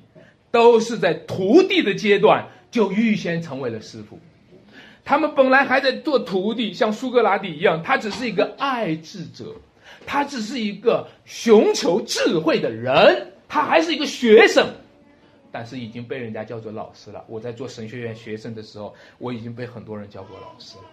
[0.51, 4.19] 都是在徒弟的阶段就预先成为了师傅。
[5.03, 9.55] 他们本来还在做徒弟，像苏格拉底一样，他只是一个爱智者，
[10.05, 14.67] 他只是一个寻求智慧的人，他还是一个学生。
[15.51, 17.25] 但是已经被人家叫做老师了。
[17.27, 20.83] 我在做神学院学生的时候，我已经被很多人叫过老师了。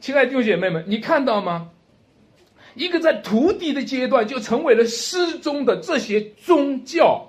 [0.00, 1.70] 亲爱的弟兄姐妹们，你看到吗？
[2.74, 7.26] 一个在徒弟的阶段就成为了师宗的这些宗教，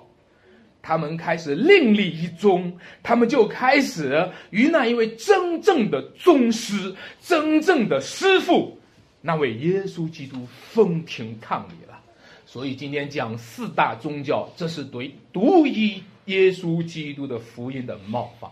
[0.82, 8.78] 他们开始另立一宗，他们就开始与那一位真正的宗师、真正的师傅，
[9.20, 11.98] 那位耶稣基督分庭抗礼了。
[12.44, 16.02] 所以今天讲四大宗教，这是对独一。
[16.26, 18.50] 耶稣基督的福音的冒犯。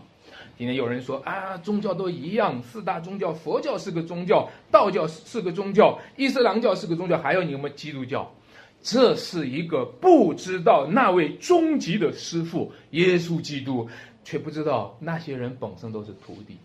[0.57, 8.33] 今天有人说啊，宗教都一样，四大宗教，佛教是个宗教，道教是个宗教，伊斯兰教是个宗教，还有你们基督教，
[8.81, 13.87] 这是一个不知道那位终极的师傅耶稣基督，
[14.23, 16.57] 却不知道那些人本身都是徒弟，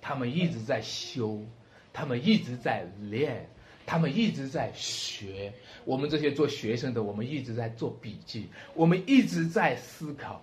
[0.00, 1.40] 他们一直在修，
[1.92, 3.50] 他们一直在练，
[3.84, 5.52] 他们一直在学。
[5.84, 10.40] 我们这些做学生的，我们一直在做笔记，我们一直在思考。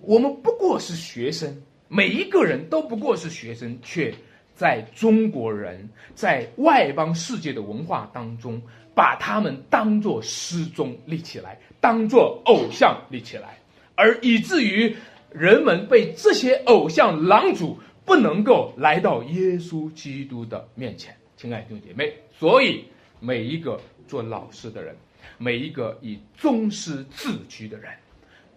[0.00, 4.12] 我们不过是学生，每一个人都不过是学生，却
[4.54, 8.60] 在中国人在外邦世界的文化当中，
[8.94, 13.58] 把他们当做师宗立起来，当做偶像立起来，
[13.94, 14.94] 而以至于
[15.32, 21.14] 人们被这些偶像狼主不能够来到耶稣基督的面前。
[21.36, 22.84] 亲爱的弟兄姐妹，所以
[23.20, 24.96] 每一个做老师的人，
[25.36, 27.90] 每一个以宗师自居的人。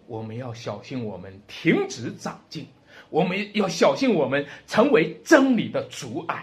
[0.06, 2.64] 我们要小心，我们停止长进；
[3.10, 6.36] 我们要小心，我们成为真理的阻碍；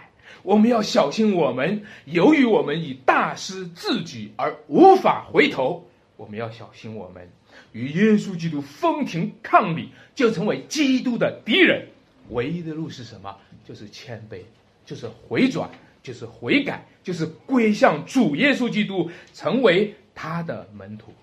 [0.43, 5.83] 我们要小心，我们由于我们以大师自己而无法回头；
[6.17, 7.29] 我们要小心，我们
[7.71, 11.87] 与耶稣基督分庭抗礼，就成为基督的敌人。
[12.29, 13.35] 唯一的路是什么？
[13.63, 14.41] 就是谦卑，
[14.85, 15.69] 就是回转，
[16.01, 21.13] 就是悔改，就是归向主耶稣基督，成为他的门徒。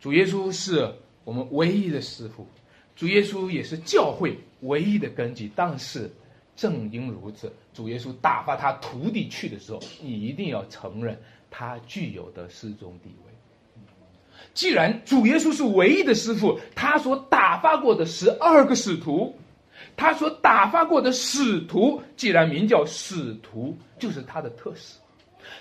[0.00, 0.92] 主耶稣是。
[1.26, 2.46] 我们唯一的师傅，
[2.96, 5.50] 主耶稣也是教会唯一的根基。
[5.54, 6.10] 但是，
[6.56, 13.32] 正因如此，主耶稣打发他徒弟去的时候，你一定要承认他具有的师宗地位。
[14.52, 19.34] 既然主耶稣是唯一的师傅，他所打发过的十二个使徒，
[19.96, 24.94] 他所打发过的使徒，既然名叫使徒，就是他的特使，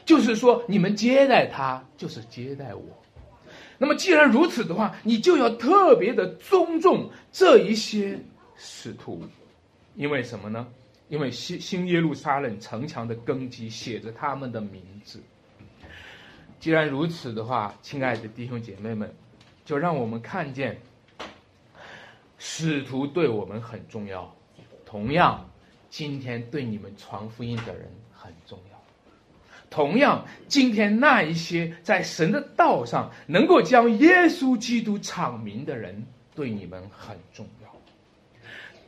[0.06, 2.84] 就是说，你们接待他，就是接待我。
[3.78, 8.20] 那么，既然如此的话，你就要特别的尊重这一些
[8.56, 9.22] 使徒，
[9.96, 10.68] 因为什么呢？
[11.10, 15.22] 因为新新耶路撒冷城墙的根基写着他们的名字。
[16.60, 19.14] 既然如此的话，亲爱的弟兄姐妹们，
[19.66, 20.80] 就让我们看见
[22.40, 24.34] 使徒对我们很重要。
[24.86, 25.50] 同样，
[25.90, 28.73] 今天对你们传福音的人很重要。
[29.74, 36.06] 同样，今天那一些在神的道上能够将耶稣基督阐明的人，
[36.36, 37.70] 对你们很重要。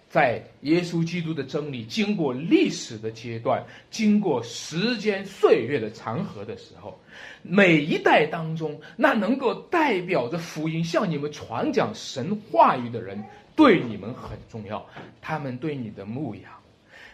[0.08, 7.00] 在耶稣基督的真理经过历史的阶段，经过时间岁月的长河的时候，
[7.42, 13.22] 每一代当中，那能够代表着福音向你们传讲神话语的人，
[13.56, 14.86] 对你们很重要。
[15.20, 16.52] 他们对你的牧养，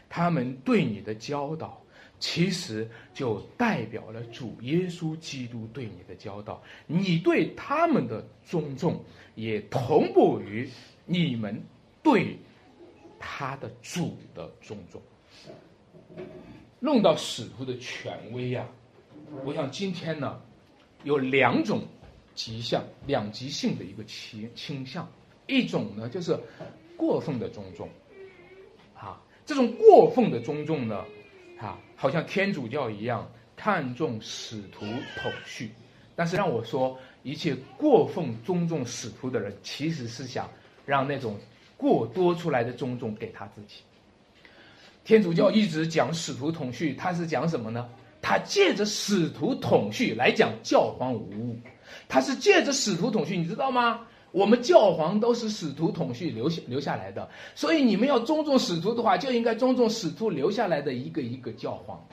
[0.09, 1.80] 他们对你的教导。
[2.21, 9.03] 其实就代表了主耶稣基督对你的教导，你对他们的尊重，
[9.33, 10.69] 也同步于
[11.05, 11.59] 你们
[12.03, 12.37] 对
[13.19, 15.01] 他的主的尊重。
[16.79, 18.67] 弄到使徒的权威呀，
[19.43, 20.39] 我想今天呢，
[21.03, 21.81] 有两种
[22.35, 25.11] 极向、两极性的一个倾倾向，
[25.47, 26.39] 一种呢就是
[26.95, 27.89] 过分的尊重，
[28.95, 31.03] 啊，这种过分的尊重呢。
[31.61, 34.85] 啊，好像天主教一样看重使徒
[35.21, 35.71] 统序，
[36.15, 40.49] 但是让我说，一切过分尊重使徒的人，其实是想
[40.85, 41.37] 让那种
[41.77, 43.75] 过多出来的尊重给他自己。
[45.03, 47.87] 天主教一直讲使徒统序，他是讲什么呢？
[48.23, 51.59] 他借着使徒统序来讲教皇无误，
[52.07, 54.07] 他是借着使徒统序，你知道吗？
[54.31, 62.05] 我们教皇都是使徒统序留下留下来的，所以你们要尊重使徒的话，就应该尊重使徒留下来的一个一个教皇。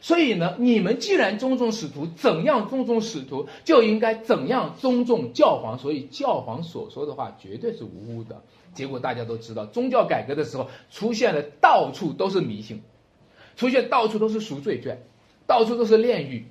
[0.00, 5.78] 所以呢，你们既然尊重使徒，怎样尊重使徒，就应该怎样尊重教皇。
[5.78, 8.42] 所以教皇所说的话绝对是无误的。
[8.74, 12.82] 结果大家都知道，宗教改革的时候出现了到处都是迷信，
[13.56, 15.00] 出现到处都是赎罪券，
[15.46, 16.46] 到处都是炼狱。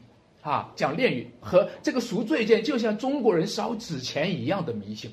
[0.45, 5.11] 啊，讲炼狱和这个赎罪券，就像中国人烧纸钱一样的迷信。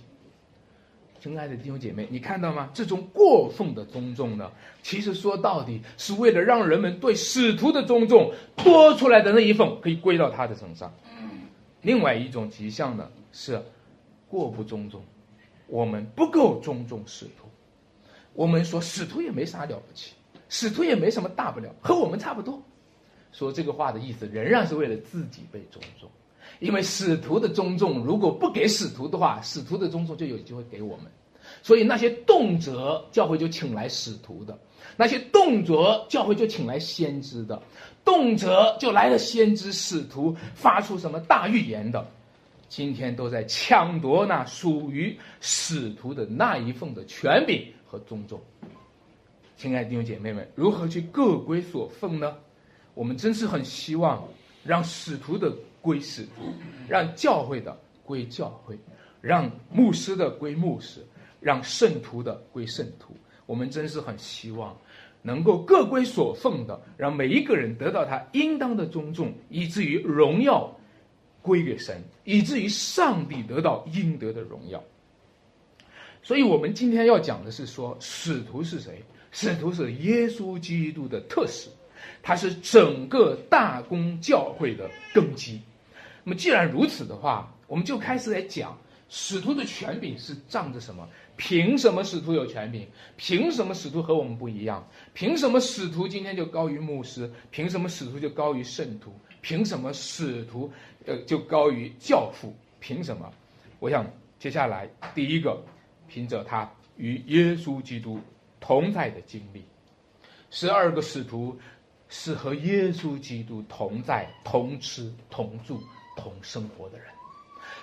[1.21, 2.68] 亲爱的弟兄姐妹，你看到吗？
[2.75, 10.92] 这种过分的尊重呢，其实说到底是为了让人们对使徒的尊重多出来的那一份可以归到他的身上。
[11.81, 13.59] 另外一种迹象呢，是
[14.29, 15.03] 过不尊重，
[15.66, 17.49] 我们不够尊重使徒。
[18.35, 20.12] 我们说使徒也没啥了不起，
[20.51, 22.62] 使徒也没什么大不了，和我们差不多。
[23.33, 26.09] 说这个话的意思，仍然是为了自己被尊重，
[26.61, 31.07] 因为使徒的尊重，如果不给使徒的话，使徒的尊重就有机会给我们。
[31.62, 34.57] 所以那些动辄教会就请来使徒的，
[34.97, 37.61] 那些动辄教会就请来先知的，
[38.05, 42.07] 动辄就来了先知使徒发出什么大预言的，
[42.68, 48.40] 今天都在抢夺那属于使徒的那一份的权柄和尊重。
[49.57, 52.37] 亲爱的弟兄姐妹们，如何去各归所奉呢？
[52.94, 54.22] 我们真是很希望，
[54.64, 56.52] 让使徒的归使徒，
[56.88, 58.78] 让教会的归教会，
[59.20, 61.05] 让牧师的归牧师，
[61.40, 63.14] 让圣徒的归圣徒。
[63.46, 64.76] 我们真是很希望，
[65.22, 70.70] 能够各归所奉的，让每一个人得到他应当的尊重，以至于荣耀
[71.40, 74.83] 归给神，以至于上帝得到应得的荣耀。
[76.22, 79.02] 所以，我们今天要讲的是说，使徒是谁？
[79.33, 81.68] 使徒是耶稣基督的特使。
[82.23, 85.61] 它是整个大公教会的根基。
[86.25, 91.09] 那么，既然如此的话，我们就开始来讲使徒的权柄是仗着什么？
[91.37, 92.87] 凭什么使徒有权柄？
[93.17, 94.87] 凭什么使徒和我们不一样？
[95.15, 97.29] 凭什么使徒今天就高于牧师？
[97.51, 99.12] 凭什么使徒就高于圣徒？
[99.41, 100.71] 凭什么使徒
[101.07, 102.55] 呃就高于教父？
[102.79, 103.33] 凭什么？
[103.81, 105.61] 我想接下来第一个，
[106.07, 108.21] 凭着他与耶稣基督
[108.61, 109.65] 同在的经历，
[110.51, 111.59] 十二个使徒。
[112.14, 115.83] 是和耶稣基督同在、同吃、同住、
[116.14, 117.07] 同生活的人。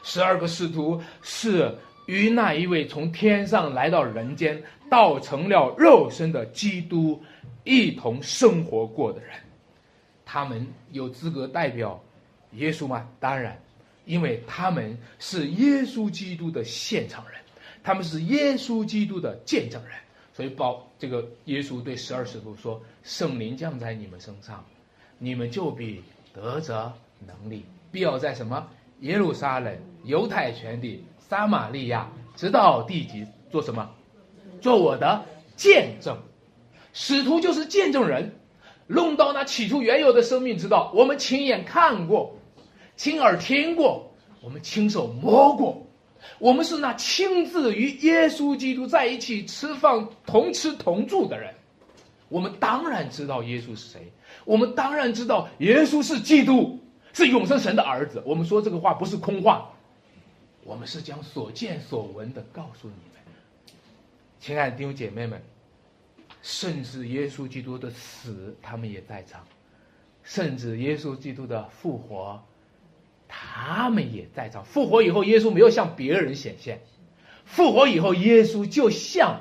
[0.04, 7.20] 十二个使徒是与那一位从天上来到人间、道成了肉身的基督
[7.64, 9.32] 一同生活过的人。
[10.24, 12.00] 他们有资格代表
[12.52, 13.10] 耶稣吗？
[13.20, 13.60] 当然，
[14.06, 17.42] 因为他们是耶稣基督的现场人，
[17.84, 19.94] 他们是耶稣基督的见证人。
[20.40, 24.64] 所以，保这个耶稣对十二使徒说：“圣灵降在你们身上，
[25.18, 26.02] 你们就必
[26.34, 26.94] 得着
[27.28, 28.66] 能力，必要在什么
[29.02, 33.90] 耶路撒冷、犹太全地、撒玛利亚，直到地极，做什么？
[34.62, 35.26] 做我的
[35.58, 36.18] 见证。
[36.94, 38.40] 使徒就是见证人，
[38.88, 42.38] 弄到那起初原有的生命之道，我们亲眼看过，
[42.96, 45.86] 亲耳听过，我们亲手摸过。”
[46.38, 51.54] 我们是那亲自与耶稣基督在一起吃饭、同吃同住的人，
[52.28, 54.12] 我们当然知道耶稣是谁，
[54.46, 56.80] 我们当然知道耶稣是基督，
[57.14, 58.22] 是永生神的儿子。
[58.26, 59.72] 我们说这个话不是空话，
[60.64, 63.36] 我们是将所见所闻的告诉你们。
[64.40, 65.42] 亲爱的弟兄姐妹们，
[66.42, 69.42] 甚至耶稣基督的死，他们也在场；
[70.24, 72.42] 甚至耶稣基督的复活，
[73.30, 74.66] 他们也在场。
[74.66, 76.82] 复活以后，耶稣没有向别人显现，
[77.46, 79.40] 复活以后，耶稣就向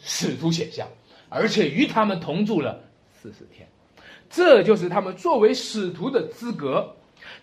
[0.00, 0.86] 使徒显现，
[1.28, 2.80] 而且与他们同住了
[3.20, 3.66] 四十天。
[4.30, 6.94] 这就是他们作为使徒的资格，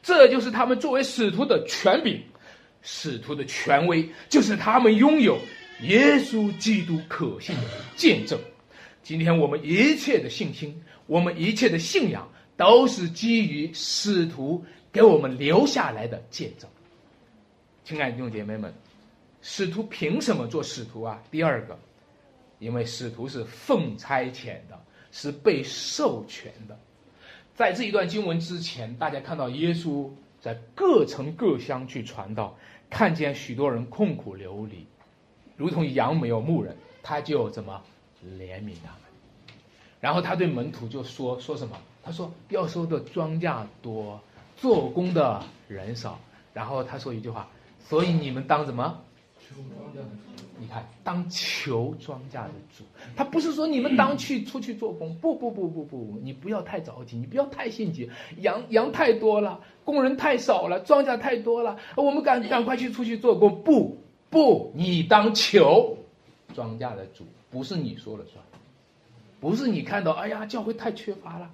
[0.01, 2.21] 这就是他们作为使徒的权柄，
[2.81, 5.37] 使徒的权威，就是他们拥有。
[5.83, 7.61] 耶稣基督可信的
[7.95, 8.37] 见证，
[9.01, 16.69] 今天我们一切的信心，我们一切的信仰，都是基于使徒给我们留下来的见证。
[17.83, 18.73] 亲爱的弟兄姐妹们，
[19.41, 21.21] 使徒凭什么做使徒啊？
[21.31, 21.77] 第二个，
[22.59, 24.79] 因为使徒是奉差遣的，
[25.11, 26.77] 是被授权的。
[27.55, 32.57] 在这一段经文之前，大家看到耶稣在各城各乡去传道，
[32.89, 34.85] 看见许多人困苦流离。
[35.57, 37.81] 如同羊没有牧人，他就怎么
[38.23, 39.01] 怜悯他们？
[39.99, 41.77] 然后他对门徒就说说什么？
[42.03, 44.19] 他说要收的庄稼多，
[44.61, 46.19] 做工的人少。
[46.53, 47.49] 然后他说一句话：
[47.79, 49.01] 所以你们当什么？
[50.59, 52.83] 你看，当求庄稼的主。
[53.15, 55.15] 他不是说你们当去出去做工。
[55.15, 58.07] 不不不不不，你不要太着急，你不要太心急。
[58.37, 63.63] 羊羊太多了，工人太少了，庄稼太多了，我们赶赶快去出去做工。
[63.63, 63.97] 不。
[64.29, 65.97] 不，你当求
[66.53, 68.41] 庄稼的主，不是你说了算，
[69.41, 71.49] 不是你看到，哎呀，教会太缺乏了，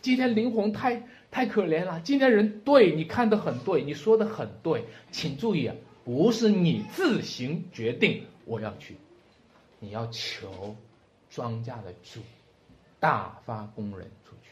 [0.00, 1.02] 今天灵魂太
[1.34, 5.74] 太可怜了，今天人对你看的很对，你说的很对，请注意啊，
[6.04, 8.96] 不是你自行决定我要去，
[9.80, 10.76] 你要求
[11.28, 12.20] 庄稼的主
[13.00, 14.50] 大发工人出去，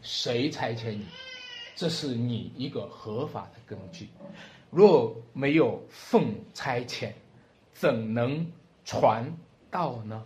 [0.00, 1.04] 谁差遣你？
[1.74, 4.06] 这是你一个合法的根据。
[4.70, 7.10] 若没有奉差遣，
[7.72, 8.46] 怎能
[8.84, 9.36] 传
[9.68, 10.24] 道呢？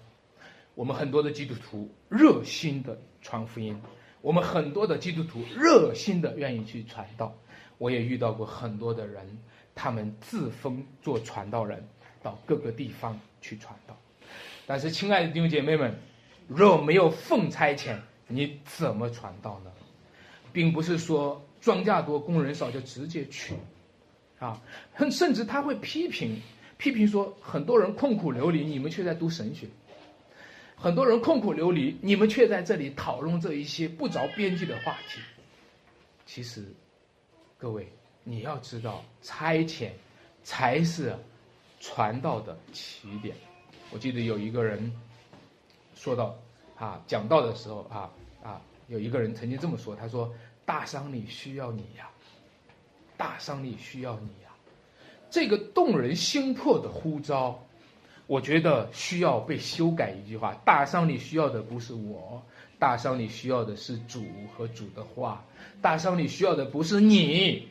[0.74, 3.80] 我们很多的基督徒热心的传福音，
[4.22, 7.36] 我们很多的基督徒热心的愿意去传道。
[7.78, 9.26] 我也遇到过很多的人，
[9.74, 11.84] 他们自封做传道人，
[12.22, 13.96] 到各个地方去传道。
[14.64, 15.92] 但是，亲爱的弟兄姐妹们，
[16.46, 17.96] 若没有奉差遣，
[18.28, 19.72] 你怎么传道呢？
[20.52, 23.54] 并不是说庄稼多、工人少就直接去。
[24.38, 24.60] 啊，
[24.96, 26.40] 甚甚至他会批评，
[26.78, 29.66] 批评说很多人困苦流离，你们却在读神学；
[30.82, 35.20] 很多人困苦流离，你们却在这里讨论这一些不着边际的话题。
[36.26, 36.64] 其实，
[37.56, 37.88] 各位
[38.24, 39.90] 你要知道，差遣
[40.42, 41.16] 才是
[41.78, 43.36] 传道的起点。
[43.90, 44.92] 我记得有一个人
[45.94, 46.36] 说到
[46.76, 48.10] 啊，讲道的时候啊
[48.42, 50.34] 啊，有一个人曾经这么说，他说
[50.66, 52.10] ：“大商里需要你呀。”
[53.16, 54.50] 大商里需要你呀，
[55.30, 57.64] 这个动人心魄的呼召，
[58.32, 62.42] 我觉得需要被修改一句话：大商里需要的不是我，
[62.78, 64.24] 大商里需要的是主
[64.56, 65.44] 和主的话，
[65.82, 67.68] 大商里需要的不是你，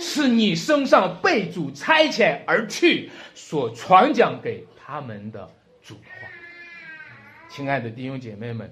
[0.00, 5.48] 是你身上被主差遣而去所传讲给他们的
[5.80, 6.28] 主话。
[7.48, 8.68] 亲爱的弟兄姐妹们，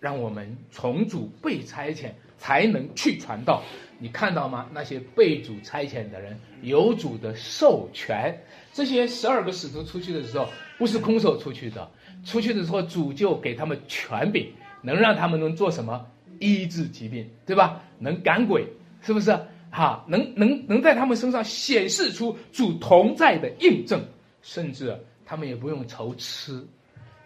[0.00, 3.62] 让我们从主被差遣，才能去传道。
[3.98, 4.68] 你看到吗？
[4.72, 8.36] 那些被主差遣的人有主的授权。
[8.72, 11.90] 这些十二个使徒出去的时候，不是空手出去的。
[12.24, 16.06] 出去的时候，主就给他们权柄，能让他们能做什么？
[16.38, 17.82] 医治疾病，对吧？
[17.98, 18.64] 能赶鬼，
[19.02, 19.36] 是不是？
[19.70, 24.00] 哈，能能能在他们身上显示出主同在的印证，
[24.40, 24.96] 甚至
[25.26, 26.64] 他们也不用愁吃，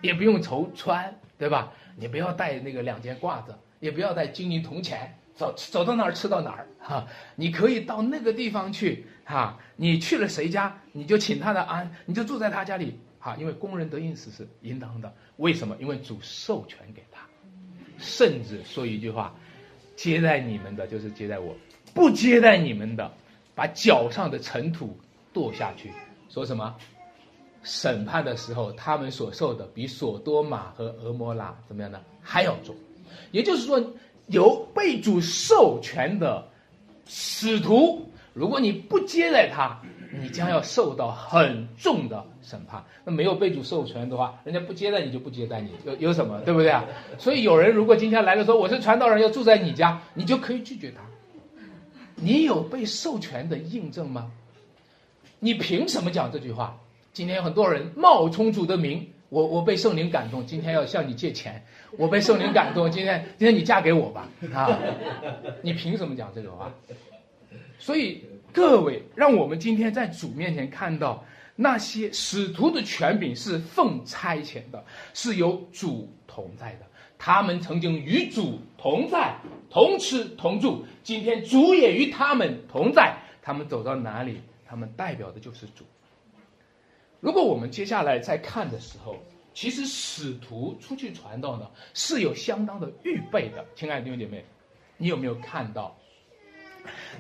[0.00, 1.72] 也不用愁穿，对吧？
[1.96, 5.14] 你不要带那个两件褂子，也不要带金银铜钱。
[5.34, 7.06] 走走到哪儿吃到哪儿哈，
[7.36, 15.12] 你可以到那个地方去哈，你去了谁家，你就请他的安，你就住在他家里哈，因为工人得应死是应当的。
[15.38, 15.74] 为什么？
[15.80, 17.22] 因为主授权给他，
[17.98, 19.34] 甚至说一句话，
[19.96, 21.56] 接待你们的就是接待我，
[21.94, 23.10] 不接待你们的，
[23.54, 24.96] 把脚上的尘土
[25.32, 25.90] 跺下去。
[26.28, 26.76] 说什么？
[27.62, 31.98] 审判的时候，他们所受的比索多玛和俄摩拉怎么样呢？
[32.20, 32.76] 还要重。
[33.30, 33.82] 也就是说。
[34.26, 36.46] 有被主授权的
[37.06, 39.80] 使徒，如果你不接待他，
[40.20, 42.82] 你将要受到很重的审判。
[43.04, 46.84] 那没有被主授权的话，人家不接待你就不接待你，有有什么，对不对啊？
[47.18, 51.00] 所以有人如果今天来了说我是传道人，要住在你家，你就可以拒绝他。
[52.14, 54.30] 你有被授权的印证吗？
[55.40, 56.78] 你凭什么讲这句话？
[57.12, 59.10] 今天有很多人冒充主的名。
[59.32, 61.64] 我我被圣灵感动，今天要向你借钱。
[61.96, 64.78] 我被圣灵感动，今天今天你嫁给我吧啊！
[65.62, 66.70] 你凭什么讲这个话？
[67.78, 68.22] 所以
[68.52, 71.24] 各位，让我们今天在主面前看到，
[71.56, 76.80] 那些使徒的权柄是奉差遣的，是由主同在的。
[77.16, 79.34] 他们曾经与主同在，
[79.70, 80.84] 同吃同住。
[81.02, 83.16] 今天主也与他们同在。
[83.40, 85.86] 他们走到哪里，他们代表的就是主。
[87.22, 89.16] 如果我们接下来再看的时候，
[89.54, 93.64] 其实使徒出去传道呢，是有相当的预备的。
[93.76, 94.44] 亲爱的弟兄姐妹，
[94.96, 95.96] 你有没有看到？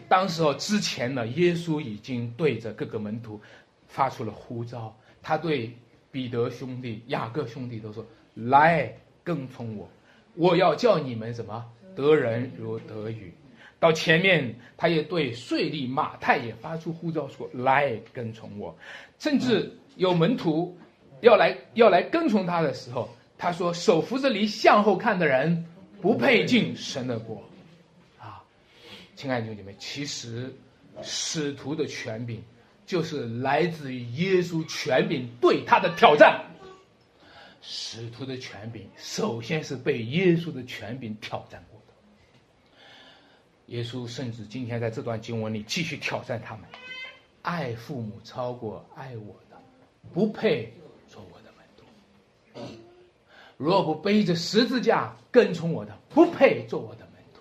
[0.08, 3.40] 当时候之前呢，耶稣已经对着各个门徒
[3.86, 4.92] 发出了呼召。
[5.22, 5.72] 他对
[6.10, 8.92] 彼得兄弟、雅各兄弟都说：“来
[9.22, 9.88] 跟从我，
[10.34, 13.32] 我要叫你们什么得人如得鱼。”
[13.78, 18.76] 到前面，他也对税吏马太也发出呼召说：“来跟从我。”
[19.20, 20.78] 甚至有门徒
[21.20, 25.66] 要来要来跟从他的时候，他说：“手扶着犁向后看的人，
[26.00, 27.42] 不配进神的国。”
[28.18, 28.42] 啊
[29.16, 30.54] 亲爱的弟兄姐妹，其实
[31.02, 32.42] 使徒的权柄
[32.86, 36.44] 就是来自于耶稣权柄对他的挑战。
[37.60, 41.94] 使徒的权柄首先是被耶稣的权柄挑战过的。
[43.66, 46.64] 耶稣甚至今天在这段经文里继续挑战他们：
[47.42, 49.36] 爱父母超过爱我，
[50.14, 50.72] 不配
[51.08, 51.84] 做我的门徒；
[53.56, 57.40] 若不背着十字架跟从我的，不配做我的门徒。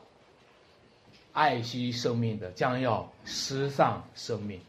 [1.34, 4.60] 爱惜生命的，将要失丧生命；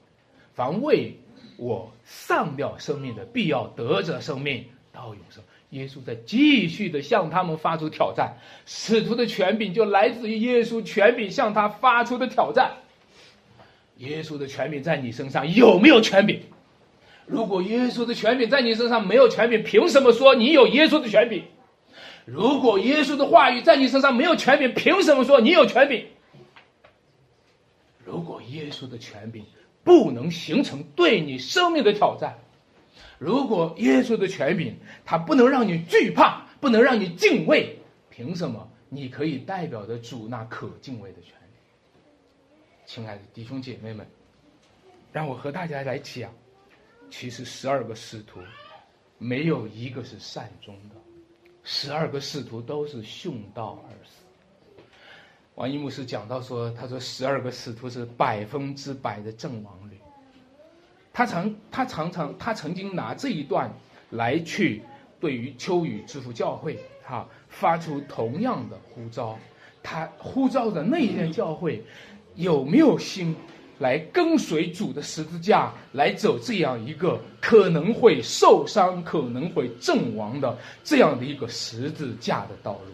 [0.55, 1.16] 凡为
[1.57, 5.43] 我丧掉生命的，必要得着生命到永生。
[5.70, 8.36] 耶稣在继续的向他们发出挑战，
[8.66, 12.72] 使徒的权柄就来自于耶稣权柄向他发出的挑战。
[13.97, 16.43] 耶稣的权柄在你身上有没有权柄？
[17.27, 21.45] 如果耶稣的权柄在你身上没有权柄，凭什么说你有耶稣的权柄？
[22.25, 26.07] 如果耶稣的话语在你身上没有权柄，凭什么说你有权柄？
[28.05, 29.45] 如果耶稣的权柄
[29.85, 32.37] 不能形成对你生命的挑战，
[33.18, 37.79] 如果耶稣的权柄他不能让你惧怕，不能让你敬畏，
[38.11, 41.55] 凭什么你可以代表着主那可敬畏的权利？
[42.85, 44.07] 亲爱的弟兄姐妹们，
[45.12, 46.31] 让我和大家来讲，
[47.13, 48.41] 其实十二个使徒
[49.19, 50.97] 没有一个是善终的，
[51.63, 54.81] 十二个使徒都是殉道而死。
[55.55, 59.99] 王一牧师讲到说：“他说十二个使徒是百分之百的阵亡率。
[61.13, 63.71] 他常他常常他曾经拿这一段
[64.09, 64.83] 来去
[65.21, 69.39] 对于秋雨之父教会哈发出同样的呼召。
[69.83, 71.85] 他呼召的那一间教会
[72.37, 73.37] 有没有心
[73.79, 82.93] 来跟随主的十字架来走这样一个可能会受伤、可能会阵亡的这样的一个十字架的道路？”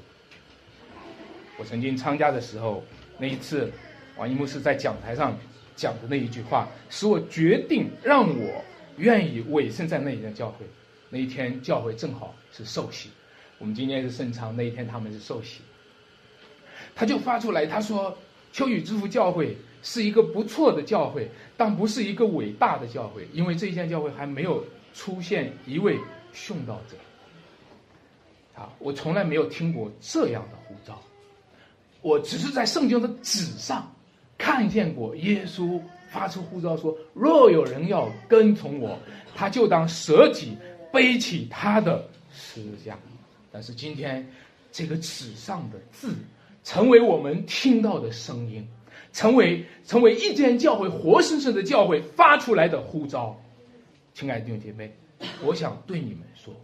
[1.58, 2.84] 我曾经参加的时候，
[3.18, 3.70] 那一次，
[4.16, 5.36] 王一牧师在讲台上
[5.74, 8.64] 讲的那一句话，使我决定让我
[8.96, 10.64] 愿意委身在那一天教会。
[11.10, 13.08] 那一天教会正好是受洗，
[13.58, 15.60] 我们今天是圣昌，那一天他们是受洗。
[16.94, 18.16] 他就发出来，他说
[18.52, 24.64] ：“秋雨之父教会是一个不错的教会，但不是一个伟大的教会，因为这一间教会还没有
[24.94, 25.98] 出现一位
[26.34, 26.96] 殉道者。”
[28.60, 31.00] 啊，我从来没有听过这样的呼召。
[32.00, 33.88] 我只是在圣经的纸上
[34.36, 38.98] 看见过耶稣发出呼召说：“若有人要跟从我，
[39.34, 40.56] 他就当舍己，
[40.92, 42.98] 背起他的十字架。”
[43.52, 44.28] 但是今天，
[44.72, 46.14] 这个纸上的字
[46.64, 48.66] 成为我们听到的声音，
[49.18, 53.36] 成为成为一间教会活生生的教会发出来的呼召。
[54.14, 54.92] 亲爱的弟兄姐妹，
[55.44, 56.54] 我想对你们说，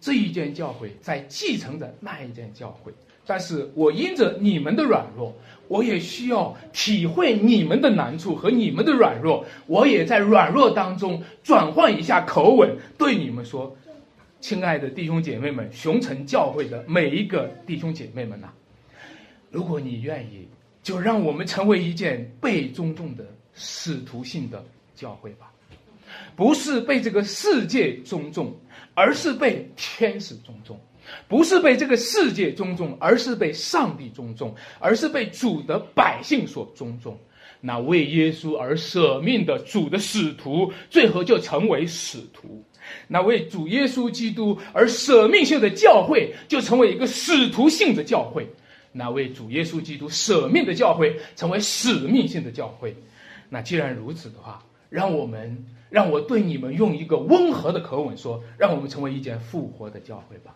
[0.00, 2.92] 这一间教会在继承着那一间教会。
[3.24, 5.32] 但是我因着你们的软弱，
[5.68, 13.72] 我也需要体会你们的难处和你们的软弱，我也在软弱当中转换一下口吻，对你们说
[14.42, 18.48] ：“亲爱的弟兄姐妹们，熊城教会的每一个弟兄姐妹们呐，
[19.52, 20.48] 如果你愿意，
[20.82, 24.64] 就让我们成为一件被尊重的使徒性的
[24.94, 25.50] 教会吧，
[26.36, 28.54] 不是被这个世界尊重，
[28.94, 30.78] 而是被天使尊重。”
[31.26, 37.18] 不是被这个世界尊重，而是被上帝尊重，而是被主的百姓所尊重。
[37.62, 42.62] 那为耶稣而舍命的主的使徒，最后就成为使徒；
[43.06, 48.44] 那为主耶稣基督而舍命性的教会，就成为一个使徒性的教会；
[48.92, 52.96] 那为主耶稣基督舍命的教会，成为使命性的教会。
[53.48, 60.54] 那既然如此的话，让我们让我对你们用一个温和的口吻说：让我们成为一间复活的教会吧。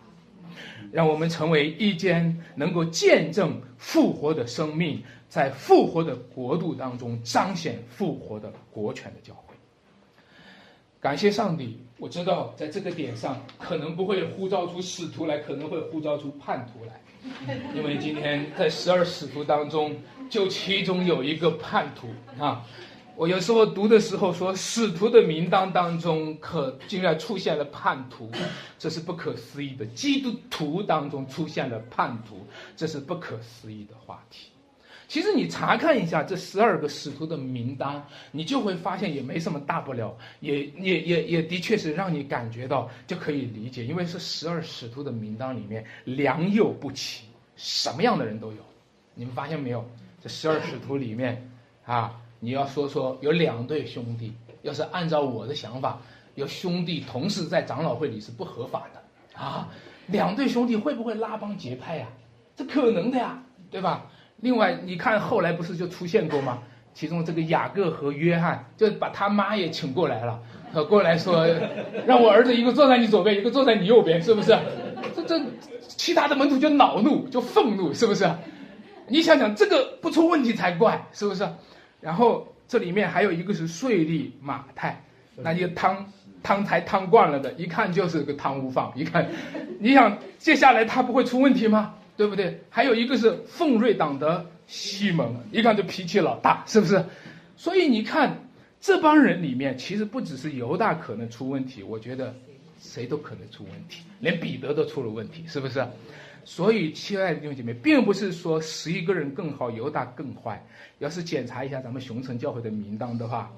[0.90, 9.54] 让我们成为一间能够见证复活的生命，在复活的国度当中彰显复活的国权的教会。
[11.00, 17.00] 感谢上帝，我知道在这个点上可能不会呼召出使徒来，可能会呼召出叛徒来，
[17.74, 19.96] 因为今天在十二使徒当中，
[20.28, 22.08] 就其中有一个叛徒
[22.42, 22.64] 啊。
[23.14, 28.30] 我有时候读的时候说，使徒的名单当中可竟然出现了叛徒，
[28.78, 29.84] 这是不可思议的。
[29.86, 34.51] 基督徒当中出现了叛徒，这是不可思议的话题。
[35.12, 47.24] 其实你查看一下这十二个使徒的名单，你就会发现也没什么大不了，也也也也的确是让你感觉到就可以理解，因为是十二使徒的名单里面良莠不齐，
[47.56, 48.56] 什么样的人都有。
[49.14, 49.86] 你们发现没有？
[50.22, 51.46] 这十二使徒里面
[51.84, 52.18] 啊。
[52.40, 54.32] 你要说说有两对兄弟，
[54.62, 56.00] 要是按照我的想法，
[56.36, 59.68] 有兄弟同时在长老会里是不合法的啊。
[60.06, 62.08] 两对兄弟会不会拉帮结派呀？
[62.56, 64.06] 这可能的呀，对吧？
[64.42, 66.58] 另外，你看后来不是就出现过吗？
[66.94, 70.38] 其中这个雅各和约翰就把他妈也请过来了，
[70.90, 71.46] 过来说
[72.06, 74.58] 让我儿子一个坐在你左边，一个坐在你右边，是不是？
[75.16, 75.42] 这这
[75.86, 78.30] 其他的门徒就恼怒，就愤怒，是不是？
[79.08, 81.48] 你想想，这个不出问题才怪，是不是？
[82.02, 85.02] 然后这里面还有一个是税吏马太，
[85.36, 86.12] 那就汤
[86.42, 88.90] 汤才汤惯了的，一看就是个贪污犯。
[88.96, 89.26] 一看，
[89.78, 91.94] 你想接下来他不会出问题吗？
[92.16, 92.60] 对不对？
[92.70, 97.04] 还有一个是奉瑞党的西蒙，一看就脾气老大，是不是？
[97.56, 98.38] 所以你看
[98.80, 102.34] 这帮人里面，其实不只是犹大可能出问题，我觉得
[102.78, 105.86] 谁都可能出问题，连彼得都出了问题，是不是？
[106.44, 110.60] 所以，亲爱的弟兄姐妹，并不是说十一个人更好，犹大更坏。
[110.98, 113.48] 要是检查一下咱们熊城教会的名单的话，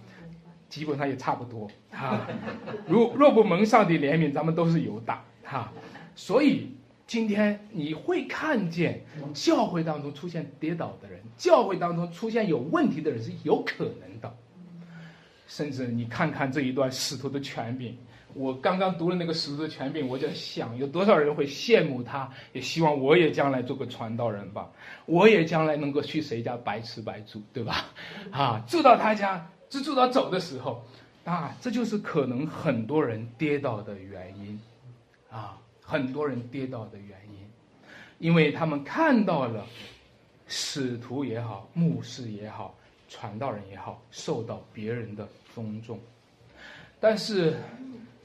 [0.68, 2.28] 基本上也差不多哈。
[2.86, 5.72] 如若不蒙上帝怜悯，咱们都是犹大哈。
[6.14, 6.73] 所以，
[7.06, 14.34] 今天你会看见教会当中出现跌倒的人，教会当中出现有问题的人是有可能的。
[15.46, 17.96] 甚至你看看这一段使徒的权柄。
[18.36, 24.68] 我刚刚读了那个使徒的权柄，我就想，有多少人会羡慕他，也希望我也将来做个传道人吧，
[25.06, 27.84] 我也将来能够去谁家白吃白住，对吧？
[28.32, 30.84] 啊，住到他家，就住到走的时候，
[31.24, 34.58] 啊，这就是可能很多人跌倒的原因，
[35.30, 37.46] 啊，很多人跌倒的原因，
[38.18, 39.64] 因为他们看到了
[40.48, 42.76] 使徒也好，牧师也好，
[43.08, 46.00] 传道人也好，受到别人的尊重，
[46.98, 47.54] 但是。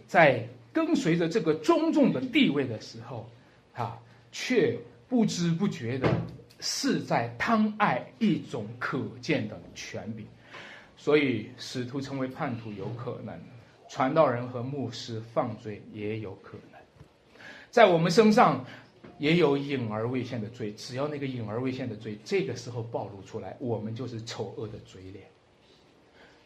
[0.10, 0.43] 在
[0.74, 3.30] 跟随着这个尊重的地位的时候，
[3.76, 3.95] 啊，
[4.32, 4.76] 却
[5.07, 6.12] 不知不觉的
[6.60, 10.26] 是在贪爱一种可见的权柄，
[10.97, 13.39] 所以使徒成为叛徒有可能，
[13.88, 16.68] 传道人和牧师犯罪也有可能，
[17.72, 18.65] 在我们身上
[19.17, 25.26] 也有隐而未现的罪，只要那个隐而未现的罪这个时候暴露出来，我们就是丑恶的嘴脸。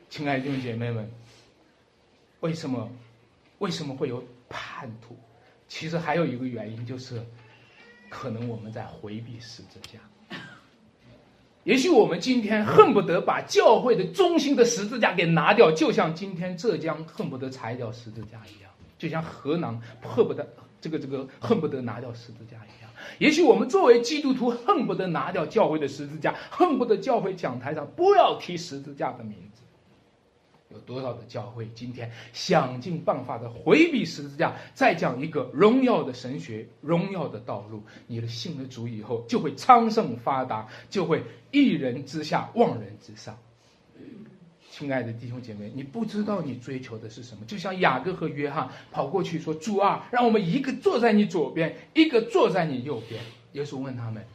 [0.09, 1.09] 亲爱的弟兄姐妹们，
[2.41, 2.89] 为什么？
[3.59, 5.15] 为什么会有叛徒？
[5.69, 7.23] 其实还有一个原因，就是
[8.09, 10.37] 可能我们在回避十字架。
[11.63, 20.43] 也许我们今天恨不得把教会的中心的十字架给拿掉，就像今天浙江恨不得拆掉十字架一样，就像河南恨不得
[20.83, 22.91] 这个这个恨不得拿掉十字架一样。
[23.17, 29.61] 也许我们作为基督徒恨不得拿掉教会的十字架，恨不得教会讲台上不要提十字架的名字。
[30.69, 37.81] 有多少的教会今天想尽办法的回避十字架，再讲一个荣耀的神学、荣耀的道路？
[38.07, 43.37] 你的信了主以后，就会昌盛发达，就会一人之下，万人之上。
[44.75, 47.45] 亲爱的弟兄姐妹，你不知道你追求的是什么？
[47.45, 53.21] 就像雅各和约翰跑过去说：“主啊，让我们一个坐在你左边，一个坐在你右边。”
[53.53, 54.25] 耶稣问他们：“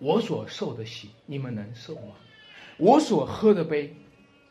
[0.00, 2.14] 我所受的喜，你们能受吗？
[2.78, 3.94] 我所喝的杯？”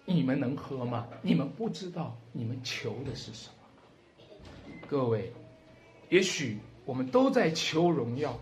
[0.06, 1.08] 你们能喝吗？
[1.24, 4.76] 你们不知道你们求的是什么。
[4.88, 5.34] 各位，
[6.10, 8.40] 也许我们都在求荣耀，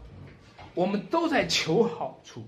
[0.73, 2.43] 我们都在求好处，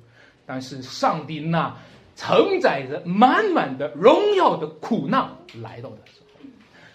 [0.45, 1.73] 但是上帝那
[2.16, 5.30] 承载着满满的荣耀的苦难
[5.61, 6.47] 来到的时候，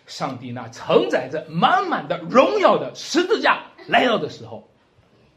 [0.06, 4.68] 上帝那承载着满满的荣耀的十字架来到的时候，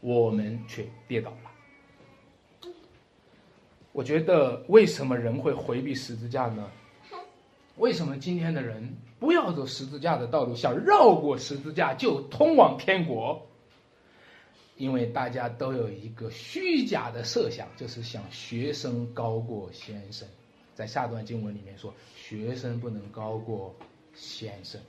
[0.00, 2.70] 我们却跌倒了。
[3.92, 6.68] 我觉得为什么人会回避十字架呢？
[7.76, 13.46] 为什么今天的人不要走十字架的道路，想绕过十字架就通往天国？
[14.76, 20.26] 因为大家都有一个虚假的设想，就是想学生高过先生。
[20.74, 23.74] 在下段经文里面说，学生不能高过
[24.14, 24.80] 先生，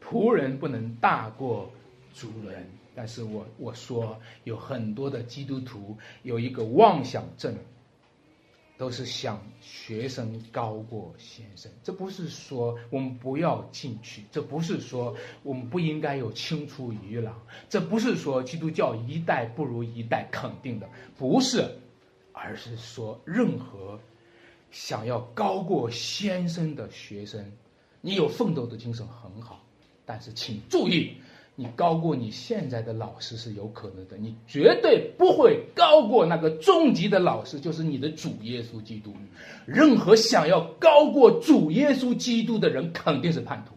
[0.00, 1.70] 仆人不能大过
[2.14, 2.64] 主人。
[2.94, 7.56] 但是我我说有很多的基督徒有一个妄想症，
[8.78, 11.70] 都是想学生高过先生。
[11.84, 17.32] 这不是说我们不要进去，这不是说我们不应该有青出于蓝，
[17.68, 21.78] 这不是说基督教一代不如一代肯定的，不是，
[22.32, 24.00] 而是说任何
[24.70, 27.52] 想要高过先生的学生，
[28.00, 29.64] 你有奋斗的精神很好，
[30.04, 31.14] 但是请注意。
[31.54, 39.14] 你高过你现在的老师是有可能的，你绝对不会高过那个终极的老师，就是你的主耶稣基督。
[39.66, 43.74] 任何想要高过主耶稣基督的人，肯定是叛徒。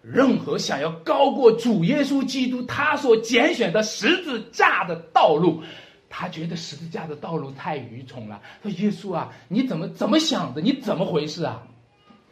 [0.00, 5.62] 任何想要高过主耶稣基督，他所拣选的十字架的道路，
[6.08, 8.40] 他觉得十字架的道路太愚蠢了。
[8.62, 10.62] 说耶稣啊，你怎么怎么想的？
[10.62, 11.66] 你怎么回事啊？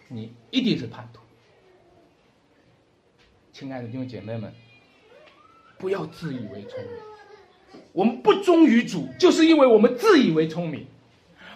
[0.08, 1.20] 你一定是叛徒。
[3.58, 4.54] 亲爱的弟兄姐妹们，
[5.78, 7.80] 不要自以为聪明。
[7.90, 10.84] 我们不忠于主，就是因为我们自以为聪明；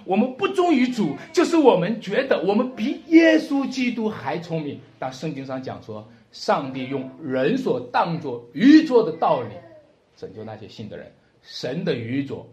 [0.05, 4.81] 我们不忠于主，就是我们觉得我们比耶稣基督还聪明。
[4.99, 9.55] 但圣经上讲说，上帝用人所当作愚拙的道理
[10.17, 11.07] 拯救那些信的人，
[11.41, 12.45] 神的愚拙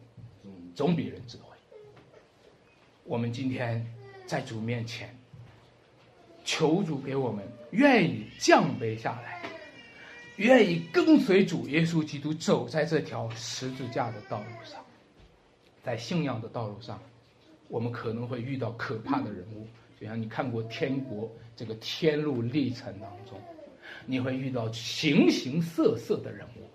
[0.76, 1.58] 总比人智慧。
[3.04, 3.84] 我们今天
[4.28, 5.19] 在主面前。
[6.50, 9.40] 求主给我们愿意降卑下来，
[10.38, 14.84] 愿意跟随主耶稣基督走在这条十字架的道路上。
[15.84, 17.00] 在信仰的道路上，
[17.68, 19.68] 我们可能会遇到可怕的人物，
[20.02, 23.40] 就像你看过《天国》这个天路历程当中，
[24.08, 26.68] 你会遇到形形色色的人物。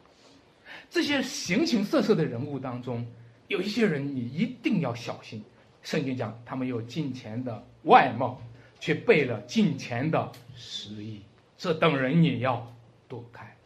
[0.89, 3.05] 这些形形色色的人物当中，
[3.49, 5.43] 有一些人你一定要小心。
[5.83, 8.41] 圣经讲，他们有金钱的外貌。
[8.85, 11.23] 却背了金钱的实意，
[11.57, 12.71] 这等人也要
[13.09, 13.57] 躲开。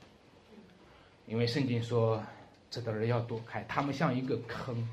[1.27, 2.23] 因为圣经说，
[2.71, 4.89] 这等人要躲开，他们像一个坑，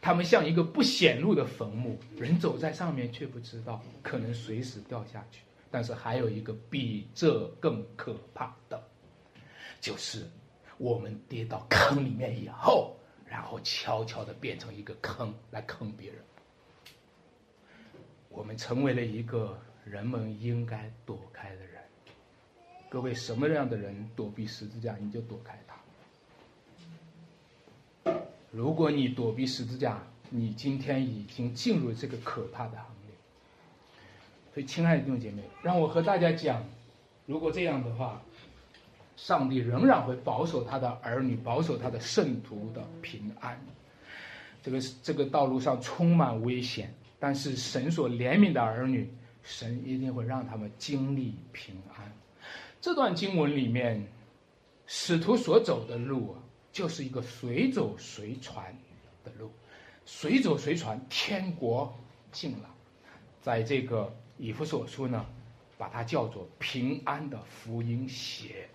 [0.00, 5.42] 他们像一个不显露的坟墓，人走在上面却不知道，可能随时掉下去。
[5.70, 8.82] 但是还有一个比这更可怕的，
[9.80, 10.28] 就是
[10.78, 16.18] 我们跌到坑里面以后，然后悄悄的变成一个坑来坑别人。
[18.38, 21.82] 我们成为了一个人们应该躲开的人。
[22.88, 25.74] 各位，什么样的人躲避十字架，你就躲开他。
[28.52, 33.16] 如果你躲避十字架，你今天已经进入这个可怕的行列。
[34.54, 36.64] 所以，亲爱的弟兄姐妹，让我和大家讲：
[37.26, 38.22] 如果这样的话，
[39.16, 43.60] 上帝仍然会保守他的儿女，保守他的圣徒的平安。
[44.62, 46.94] 这个这个道路上充满危险。
[47.18, 49.12] 但是神所怜悯的儿女，
[49.42, 52.12] 神一定会让他们经历平安。
[52.80, 54.06] 这段经文里面，
[54.86, 56.38] 使徒所走的路啊，
[56.70, 58.72] 就是一个随走随传
[59.24, 59.50] 的路，
[60.04, 61.92] 随走随传，天国
[62.30, 62.70] 近了。
[63.42, 65.26] 在这个以弗所书呢，
[65.76, 68.68] 把它叫做平安的福音鞋。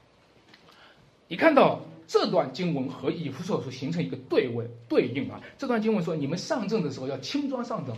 [1.30, 5.42] 你看到这段经文和以弗所书形成一个对位对应啊。
[5.58, 7.96] 这段经文说，你们上阵的时候要轻装上阵。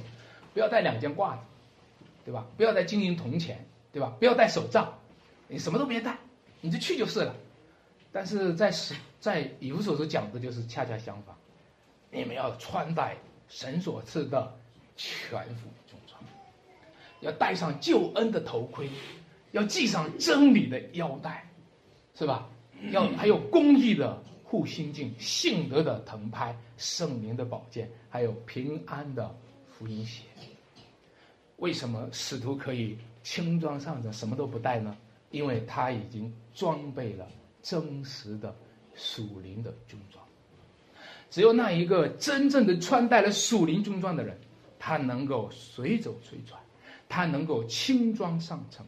[0.56, 1.41] 不要带两件褂子，
[2.24, 2.47] 对吧？
[2.56, 4.16] 不要带金银铜钱，对吧？
[4.18, 4.97] 不要带手杖，
[5.49, 6.18] 你什么都别带，
[6.62, 7.36] 你就去就是了。
[8.14, 11.36] 但是在是，在以弗所书讲的就是恰恰相反，
[12.10, 13.18] 你们要穿戴
[13.49, 14.58] 神所赐的
[14.95, 16.24] 全副军装，
[17.20, 18.89] 要戴上救恩的头盔，
[19.51, 21.45] 要系上真理的腰带，
[22.18, 22.47] 是吧？
[22.91, 29.36] 要还有公义的护心镜、信德的藤拍、圣灵的宝剑，还有平安的
[29.78, 30.24] 福音鞋。
[31.58, 34.96] 为什么使徒可以轻装上阵，什么都不带呢？
[35.32, 37.28] 因为他已经装备了
[37.62, 38.56] 真实的
[38.94, 40.24] 属灵的军装。
[41.30, 44.38] 只有那一个真正的穿戴了属灵军装的人，
[44.80, 46.62] 他能够随走随穿，
[47.10, 48.82] 他能够轻装上阵。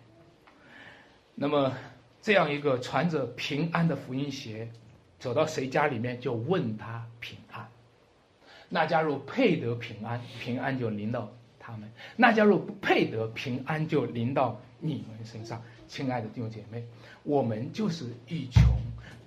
[1.35, 1.73] 那么，
[2.21, 4.69] 这样一个穿着平安的福音鞋，
[5.19, 7.67] 走到谁家里面就问他平安。
[8.69, 11.31] 那假如配得平安，平安就临到。
[11.59, 16.81] 他们那假如不配得平安，就临到你们身上，亲爱的弟兄姐妹，
[17.23, 18.63] 我们就是一群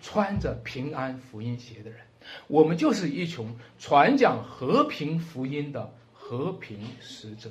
[0.01, 2.01] 穿着平安福音鞋的人，
[2.47, 3.47] 我们就是一群
[3.78, 7.51] 传讲和平福音的和平使者，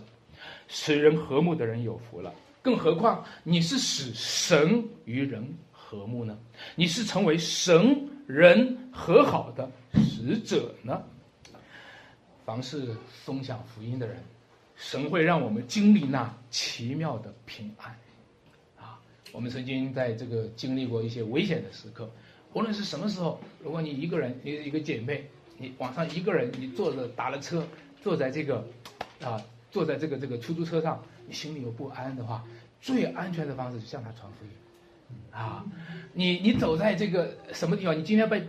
[0.67, 2.33] 使人和睦的人有福了。
[2.63, 6.35] 更何况你是使神与人和睦呢？
[6.73, 10.99] 你是成为神人和好的使者呢？
[12.49, 14.17] 凡是分享福音的人。
[14.75, 17.95] 神会让我们经历那奇妙的平安，
[18.75, 18.99] 啊！
[19.31, 22.09] 我们曾经在这个经历过一些危险的时刻，
[22.53, 25.29] 无论是什么时候，如果你一个人，你一个姐妹，
[25.59, 27.63] 你晚上一个人，你坐着打了车，
[28.01, 28.65] 坐在这个，
[29.21, 29.39] 啊，
[29.69, 32.43] 坐在这个这个出租车上，你心里有不安的话，
[32.81, 34.51] 最安全的方式是向他传福音。
[35.31, 35.63] 啊，
[36.13, 37.95] 你你走在这个什么地方？
[37.95, 38.41] 你今天被，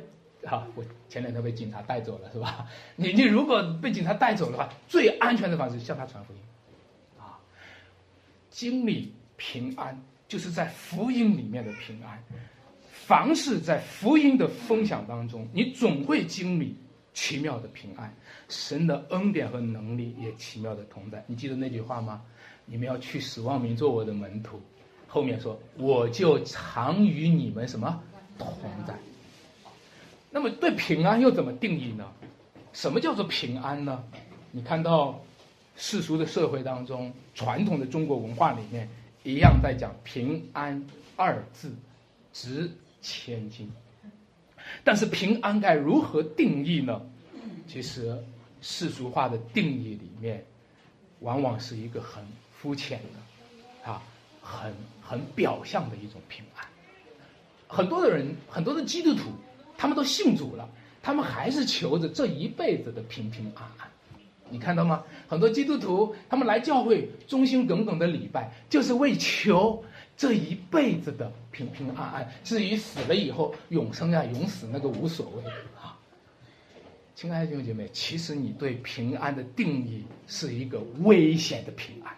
[0.47, 2.67] 啊，我前两天被警察带走了，是吧？
[2.97, 6.41] 你你如果被警察带走的话，最安全的方式向他传福音。
[7.19, 7.39] 啊，
[8.51, 12.23] 经历平安，就是在福音里面的平安。
[12.91, 16.77] 凡是在福音的分享当中，你总会经历
[17.13, 18.15] 奇妙的平安，
[18.49, 21.25] 神的恩典和能力也奇妙的同在。
[21.27, 22.23] 你记得那句话吗？
[22.67, 24.61] 你们要去使万民做我的门徒。
[25.09, 28.01] 后面说，我就常与你们什么
[28.39, 28.49] 同
[28.87, 28.95] 在。
[30.31, 32.07] 那么对平安又怎么定义呢？
[32.73, 34.03] 什么叫做平安呢？
[34.53, 35.21] 你看到
[35.77, 38.89] 世俗的社会当中，传统的中国文化里面，
[39.25, 41.73] 一样在讲平安二字，
[42.33, 42.71] 值
[43.03, 43.71] 千金。
[44.85, 47.01] 但是平安该如何定义呢？
[47.67, 48.17] 其实
[48.61, 50.45] 世俗化的定义里面，
[51.21, 54.03] 往往是一个很肤浅的，啊。
[54.43, 56.67] 很很表象的一种平安，
[57.69, 59.31] 很多的人，很多的基督徒，
[59.81, 60.69] 他们都信主了，
[61.03, 63.89] 他们还是求着这一辈子的平平安安。
[64.51, 65.03] 你看到吗？
[65.27, 69.83] 很多基督徒，他们来教会忠心耿耿的礼拜，就是为求
[70.19, 72.31] 这一辈子的平平安安。
[72.45, 75.43] 至于死了以后永生呀、永死，那个无所谓
[75.81, 75.97] 啊。
[77.15, 82.13] 亲爱的弟兄姐妹，其实你对平安的定义是一个危险的平安。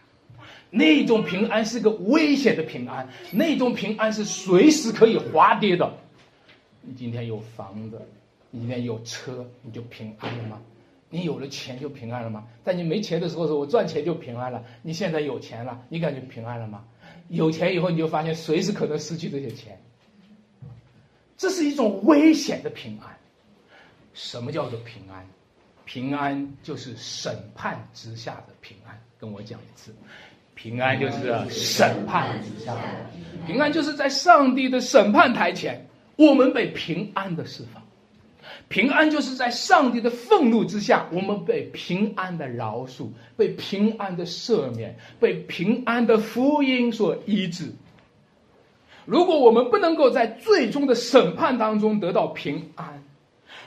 [0.69, 5.89] 那种平安是个危险的平安，那种平安是随时可以滑跌的。
[6.83, 8.01] 你今天有房子，
[8.51, 10.61] 你今天有车，你就平安了吗？
[11.09, 12.45] 你有了钱就平安了吗？
[12.65, 14.65] 在你没钱的时候说，我赚钱就平安了。
[14.83, 16.85] 你现在有钱了，你感觉平安了吗？
[17.29, 19.79] 有钱以后你就发现随时可能失去这些钱。
[21.37, 23.17] 这是一种危险的平安。
[24.15, 25.27] 什么叫做平安？
[25.85, 28.99] 平安就是审判之下的平安。
[29.19, 29.95] 跟我讲一次。
[30.55, 32.81] 平安就是审判之下的，
[33.47, 35.85] 平安就是在上帝的审判台前，
[36.17, 37.83] 我们被平安的释放；
[38.69, 47.73] 平安就是在上帝的愤怒之下，我们被平安的饶恕，被平安的赦免，被平安的福音所医治。
[49.05, 53.03] 如果我们不能够在最终的审判当中得到平安，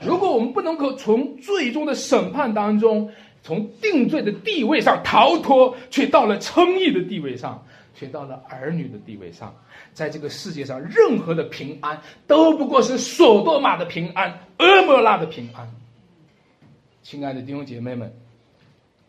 [0.02, 3.12] 如果我们不能够从最终的审判当中，
[3.44, 7.66] 从定罪的地位上逃脱，却到了称义的地位上，
[7.96, 9.56] 却到了儿女的地位上。
[9.94, 15.68] 在这个世界上，任何的平安都不过是索多玛的平安，俄摩拉的平安。
[17.02, 18.14] 亲爱的弟兄姐妹们，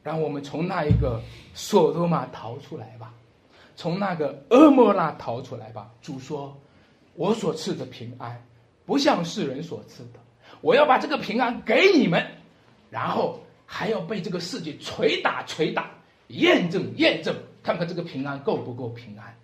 [0.03, 1.21] 让我们从那一个
[1.53, 3.13] 索多玛逃出来吧，
[3.75, 5.91] 从那个俄摩拉逃出来吧。
[6.01, 6.57] 主说
[7.15, 8.43] ：“我所赐的平安，
[8.87, 10.21] 不像世人所赐的。
[10.63, 12.25] 我要把这个平安给你们，
[12.89, 15.91] 然后。”还要被这个世界捶打捶打，
[16.29, 17.35] 验证验证，
[17.67, 19.37] 看看这个平安够不够平安。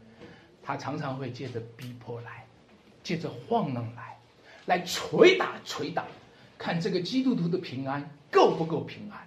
[0.62, 2.47] 他常常会借着逼迫来，
[3.03, 4.16] 借着晃荡来，
[4.64, 6.07] 来捶打捶打，
[6.57, 9.27] 看这个基督徒的平安够不够平安。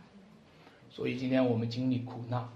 [0.89, 2.47] 所以今天我们经历苦难，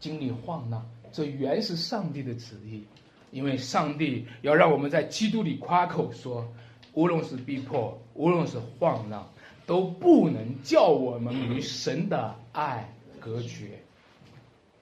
[0.00, 2.82] 经历晃荡，这原是上帝的旨意，
[3.30, 6.50] 因为上帝要让我们在基督里夸口说，
[6.94, 9.28] 无论是逼迫，无论是晃荡。
[9.64, 13.78] 都不能叫我们与神的爱隔绝。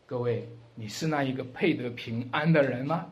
[0.06, 3.06] 各位，你是那一个配得平安的人吗？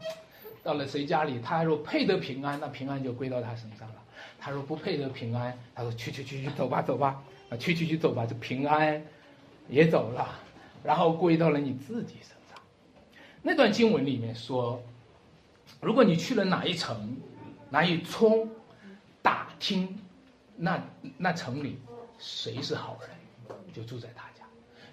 [0.62, 3.94] 到了谁家里，他若配得平安，那平安就归到他身上了；
[4.38, 9.02] 他若不配得平安，他说去去去去走吧走吧，啊去去去走吧，这平安
[9.68, 10.38] 也走了，
[10.82, 12.60] 然后归到了你自己身上。
[13.40, 14.82] 那段经文里面说，
[15.80, 17.16] 如果你去了哪一层，
[17.70, 18.48] 哪一村，
[19.22, 19.98] 打听。
[20.60, 20.82] 那
[21.16, 21.78] 那城里
[22.18, 24.44] 谁是好人，就住在他家。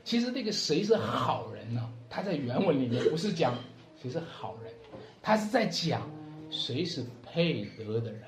[0.03, 1.91] 其实这个谁是好人呢？
[2.16, 3.53] 他在原文里面不是讲
[4.01, 4.72] 谁是好人，
[5.22, 6.09] 他是在讲
[6.49, 8.22] 谁是配得的人，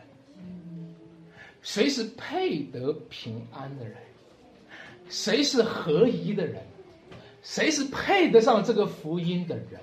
[1.61, 3.95] 谁是配得平安的人，
[5.07, 6.61] 谁是合宜的人，
[7.41, 9.79] 谁是配得上这个福音的人。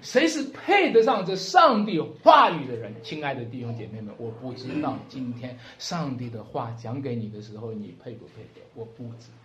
[0.00, 2.90] 谁是配得上这上帝话语的人？
[3.02, 8.62] 亲爱的弟兄姐妹们，我不知道今天上帝的话讲给你的时候，你配不配得？
[8.74, 9.41] 我不知道。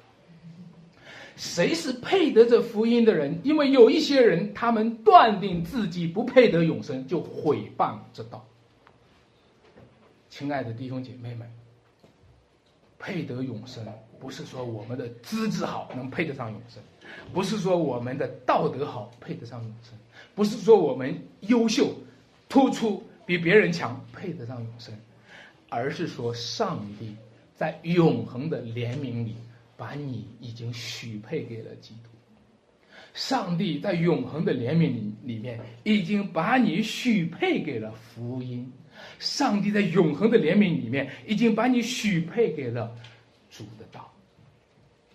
[1.38, 3.39] 谁是配得这福音的人？
[3.43, 8.43] 因为有一些人，他们断定自己不配得永生，就毁谤这道。
[10.29, 11.47] 亲爱的弟兄姐妹们，
[12.97, 13.85] 配得永生，
[14.19, 16.81] 不是说我们的资质好能配得上永生，
[17.31, 19.93] 不是说我们的道德好配得上永生。
[20.33, 21.93] 不是说我们优秀、
[22.49, 24.93] 突出、比别人强，配得上永生，
[25.69, 27.15] 而是说上帝
[27.55, 29.35] 在永恒的怜悯里，
[29.78, 32.09] 把你已经许配给了基督。
[33.13, 38.69] 上帝在永恒的怜悯里里面，已经把你许配给了福音。
[39.19, 42.95] 上帝在永恒的怜悯里面，已经把你许配给了
[43.49, 44.11] 主的道。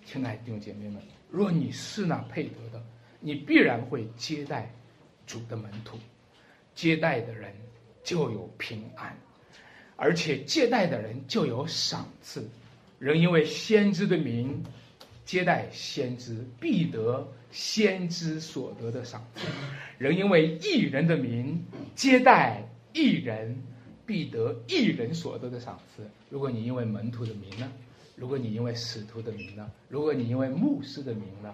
[0.05, 2.83] 亲爱的弟兄姐妹们，若你是那配得的，
[3.21, 4.73] 你必然会接待
[5.27, 5.99] 主的门徒，
[6.75, 7.53] 接待的人
[8.03, 9.17] 就有平安，
[9.97, 12.49] 而且接待的人就有赏赐。
[13.03, 14.63] 人因为先知的名
[15.25, 19.43] 接待先知，必得先知所得的赏赐；
[19.99, 21.65] 人因为一人的名
[21.97, 23.61] 接待一人，
[24.07, 26.09] 必得一人所得的赏赐。
[26.31, 27.73] 如果你因为门徒的名呢？
[28.15, 29.69] 如果你因为使徒的名呢？
[29.89, 31.53] 如果你因为牧师的名呢？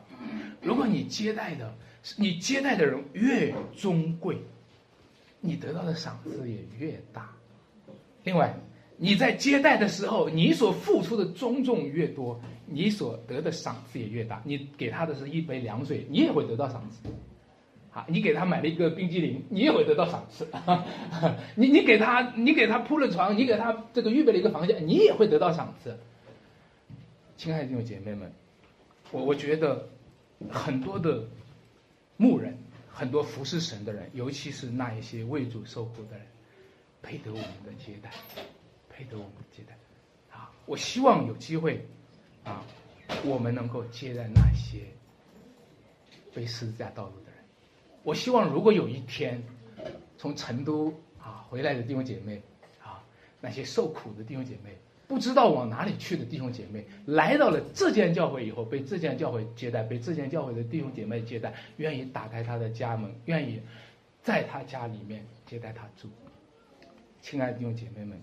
[0.61, 1.74] 如果你接待的，
[2.18, 4.36] 你接待的人越尊贵，
[5.40, 7.34] 你得到的赏赐也越大。
[8.24, 8.55] 另外，
[9.01, 14.42] 你在接待的时候，你所付出的尊重越多，你所得的赏赐也越大。
[14.44, 17.09] 你给他的是一杯凉水，你也会得到赏赐。
[17.90, 20.46] 好，你给他买了一个冰激凌，你也会得到赏赐。
[21.55, 25.96] 你你给他，你给他铺了床，你给他这个预备了一个房间，你也会得到赏赐。
[27.36, 28.32] 亲爱的弟兄姐妹们，
[29.12, 29.88] 我我觉得
[30.51, 31.22] 很多的
[32.16, 32.59] 牧人，
[32.90, 36.26] 很多服侍神的人，尤其是那一些为主受苦的人，
[37.01, 38.11] 配得我们的接待，
[38.99, 39.76] 配得我们接待。
[40.36, 41.86] 啊，我希望有机会，
[42.42, 42.64] 啊，
[43.24, 44.80] 我们能够接待那些
[46.34, 47.44] 被十字架道路的人。
[48.03, 49.40] 我希望如果有一天，
[50.16, 52.42] 从成都啊回来的弟兄姐妹，
[52.82, 53.01] 啊，
[53.40, 54.76] 那些受苦的弟兄姐妹。
[55.07, 63.62] 不知道往哪里去的弟兄姐妹，来到了这间教会以后，被这间教会接待，被这间教会的弟兄姐妹接待，愿意打开他的家门，愿意
[64.22, 66.11] 在他家里面接待他住。
[67.22, 68.20] 亲爱的弟兄姐妹们，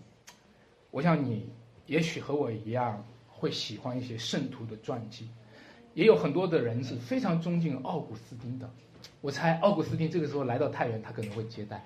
[0.95, 1.49] 我想你
[1.87, 5.27] 也许和我一样会喜欢一些圣徒的传记，
[5.93, 8.69] 也有很多的人是非常尊敬奥古斯丁的。
[9.19, 11.83] 我猜奥古斯丁这个时候来到太原，他可能会接待。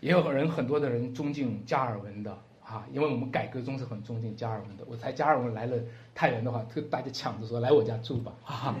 [0.00, 2.36] 也有人很多的人尊敬加尔文的。
[2.64, 4.84] 啊，因为我们改革中是很尊敬加尔文的。
[4.88, 5.76] 我猜加尔文来了
[6.12, 8.32] 太原的话，这大家抢着说来我家住吧。
[8.44, 8.74] 啊，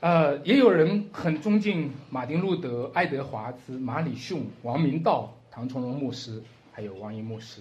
[0.00, 7.60] 呃，也有人很尊敬马丁路德、爱德华兹、马里逊、王明道、唐崇荣牧师，还有王一牧师。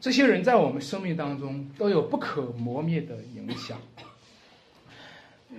[0.00, 3.78] 这些人在我们生命当中都有不可磨灭的影响。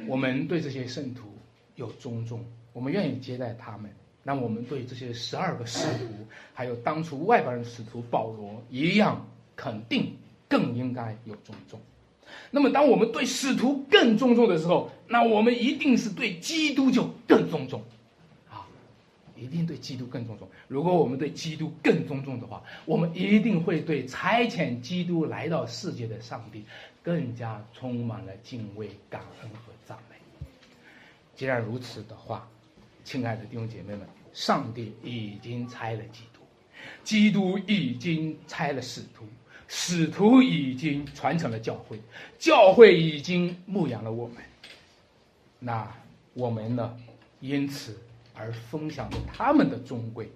[0.07, 1.33] 我们对这些圣徒
[1.75, 2.43] 有尊重，
[2.73, 3.91] 我们愿意接待他们。
[4.23, 6.05] 那我们对这些十二个使徒，
[6.53, 10.15] 还有当初外邦人使徒保罗一样，肯定
[10.47, 11.79] 更应该有尊重。
[12.49, 17.83] 那么，当我们对使徒更尊重的时候，那我们一定是对基督就更尊重，
[19.41, 20.47] 一定对基督更尊重。
[20.67, 26.63] 如果我们对基督更尊重的话，我们一定会对差遣基督来到世界的上帝
[27.01, 30.15] 更加充满了敬畏、感恩和赞美。
[31.35, 32.47] 既然如此的话，
[33.03, 36.41] 亲爱的弟兄姐妹们，上帝已经拆了基督，
[37.03, 39.25] 基督已经拆了使徒，
[39.67, 41.99] 使徒已经传承了教会，
[42.37, 44.37] 教会已经牧养了我们。
[45.57, 45.91] 那
[46.33, 46.95] 我们呢？
[47.39, 47.97] 因此
[48.41, 50.27] 而分享了他们的尊贵，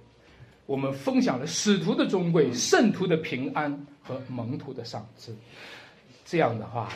[0.68, 3.72] 我们分享了使徒的尊贵、圣徒的平安
[4.04, 5.36] 和门徒的赏赐。
[6.24, 6.90] 这样的话，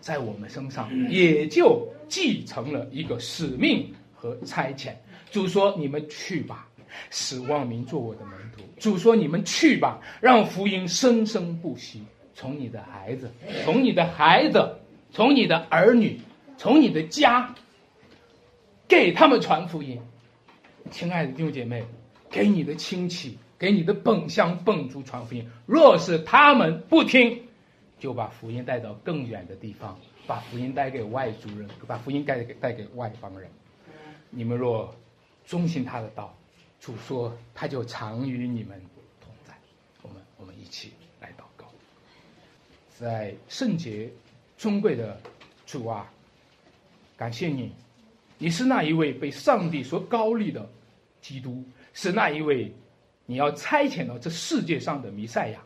[0.00, 4.92] 在我们身上也就继承了一个使命和差遣。
[5.32, 6.68] 主说：“你们去吧，
[7.10, 12.04] 使万民做我的门徒。”主说：“你们去吧，让福音生生不息，
[12.34, 13.28] 从你的孩子，
[13.64, 14.78] 从你的孩子，
[15.10, 16.20] 从你的儿女，
[16.56, 17.52] 从你的家，
[18.86, 20.00] 给他们传福音。”
[20.90, 21.84] 亲爱的弟兄姐妹，
[22.30, 25.48] 给你的亲戚，给你的本乡本族传福音。
[25.66, 27.42] 若是他们不听，
[27.98, 33.50] 就把福音带到更远的地方，把福音带给外族人，把福音带给带给外邦人。
[34.30, 34.94] 你们若
[35.46, 36.36] 忠心他的道，
[36.80, 38.80] 主说他就常与你们
[39.20, 39.54] 同在。
[40.02, 41.66] 我们我们一起来祷告，
[42.98, 44.10] 在圣洁
[44.56, 45.20] 尊贵的
[45.66, 46.10] 主啊，
[47.16, 47.72] 感谢你，
[48.42, 50.68] 你是那一位被上帝所高立的
[51.20, 51.62] 基督，
[51.94, 52.74] 是那一位
[53.24, 55.60] 你要差遣到这世界上的弥赛亚，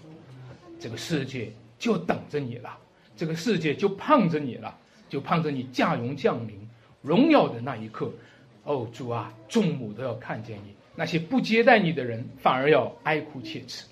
[0.79, 2.77] 这个世界就等着你了，
[3.17, 4.77] 这个世界就盼着你了，
[5.09, 6.55] 就盼着你驾荣降临
[7.01, 8.13] 荣耀的那一刻。
[8.65, 13.87] 哦，主啊，众母都要看见你；那些不接待你的人，反而要哀哭切齿。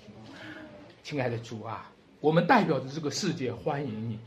[1.01, 4.19] 亲爱的主啊，我们代表着这个世界欢迎你。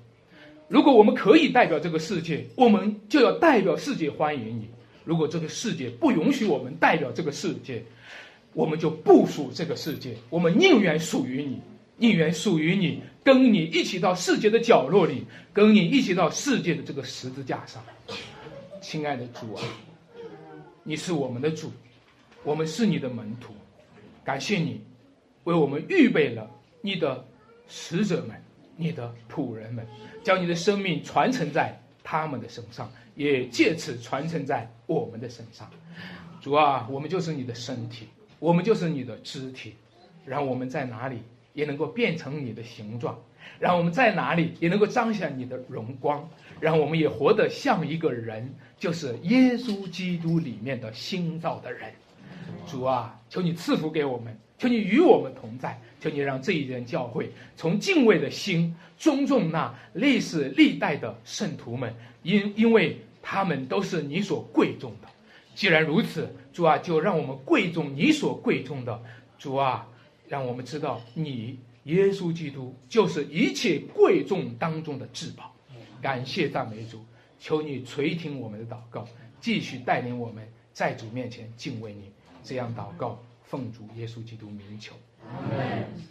[0.68, 4.68] 如果我们可以代表这个世界，我们就要代表世界欢迎你。
[5.04, 7.82] 如果这个世界不允许我们代表这个世界，
[8.52, 10.14] 我们就不属这个世界。
[10.28, 11.58] 我们宁愿属于你，
[11.96, 17.82] 宁愿属于你，跟你一起到世界的角落里，跟你一起到世界的这个十字架上。
[18.82, 19.62] 亲爱的主啊，
[20.82, 21.72] 你是我们的主，
[22.44, 23.54] 我们是你的门徒，
[24.22, 24.82] 感谢你
[25.44, 26.50] 为我们预备了
[26.82, 27.26] 你的
[27.66, 28.36] 使者们、
[28.81, 29.85] 你的仆人们，
[30.22, 35.68] 将你的生命传承在他们的身上，也借此传承在我们的身上。
[36.41, 38.07] 主啊，我们就是你的身体，
[38.39, 39.74] 我们就是你的肢体，
[40.24, 41.18] 让我们在哪里
[41.53, 43.18] 也能够变成你的形状，
[43.59, 51.93] 让我们在哪里也能够彰显你的荣光，让我们也活得像一个人，就是耶稣基督里面的新造的人。
[52.64, 65.09] 主啊，求你赐福给我们，求你与我们同在，求你让这一间教会从敬畏的心尊重那历史历代的圣徒们，因因为他们都是你所贵重的。
[65.55, 69.03] 既然如此，主啊，就让我们贵重你所贵重的，
[69.38, 69.88] 主啊，
[70.28, 75.53] 让我们知道你耶稣基督就是一切贵重当中的至宝。
[76.01, 77.05] 感谢赞美主，
[77.40, 79.05] 求你垂听我们的祷告，
[79.40, 82.12] 继续带领我们在主面前敬畏你。
[82.44, 84.94] 这样祷告，奉主耶稣基督名求。
[85.37, 86.09] Amen.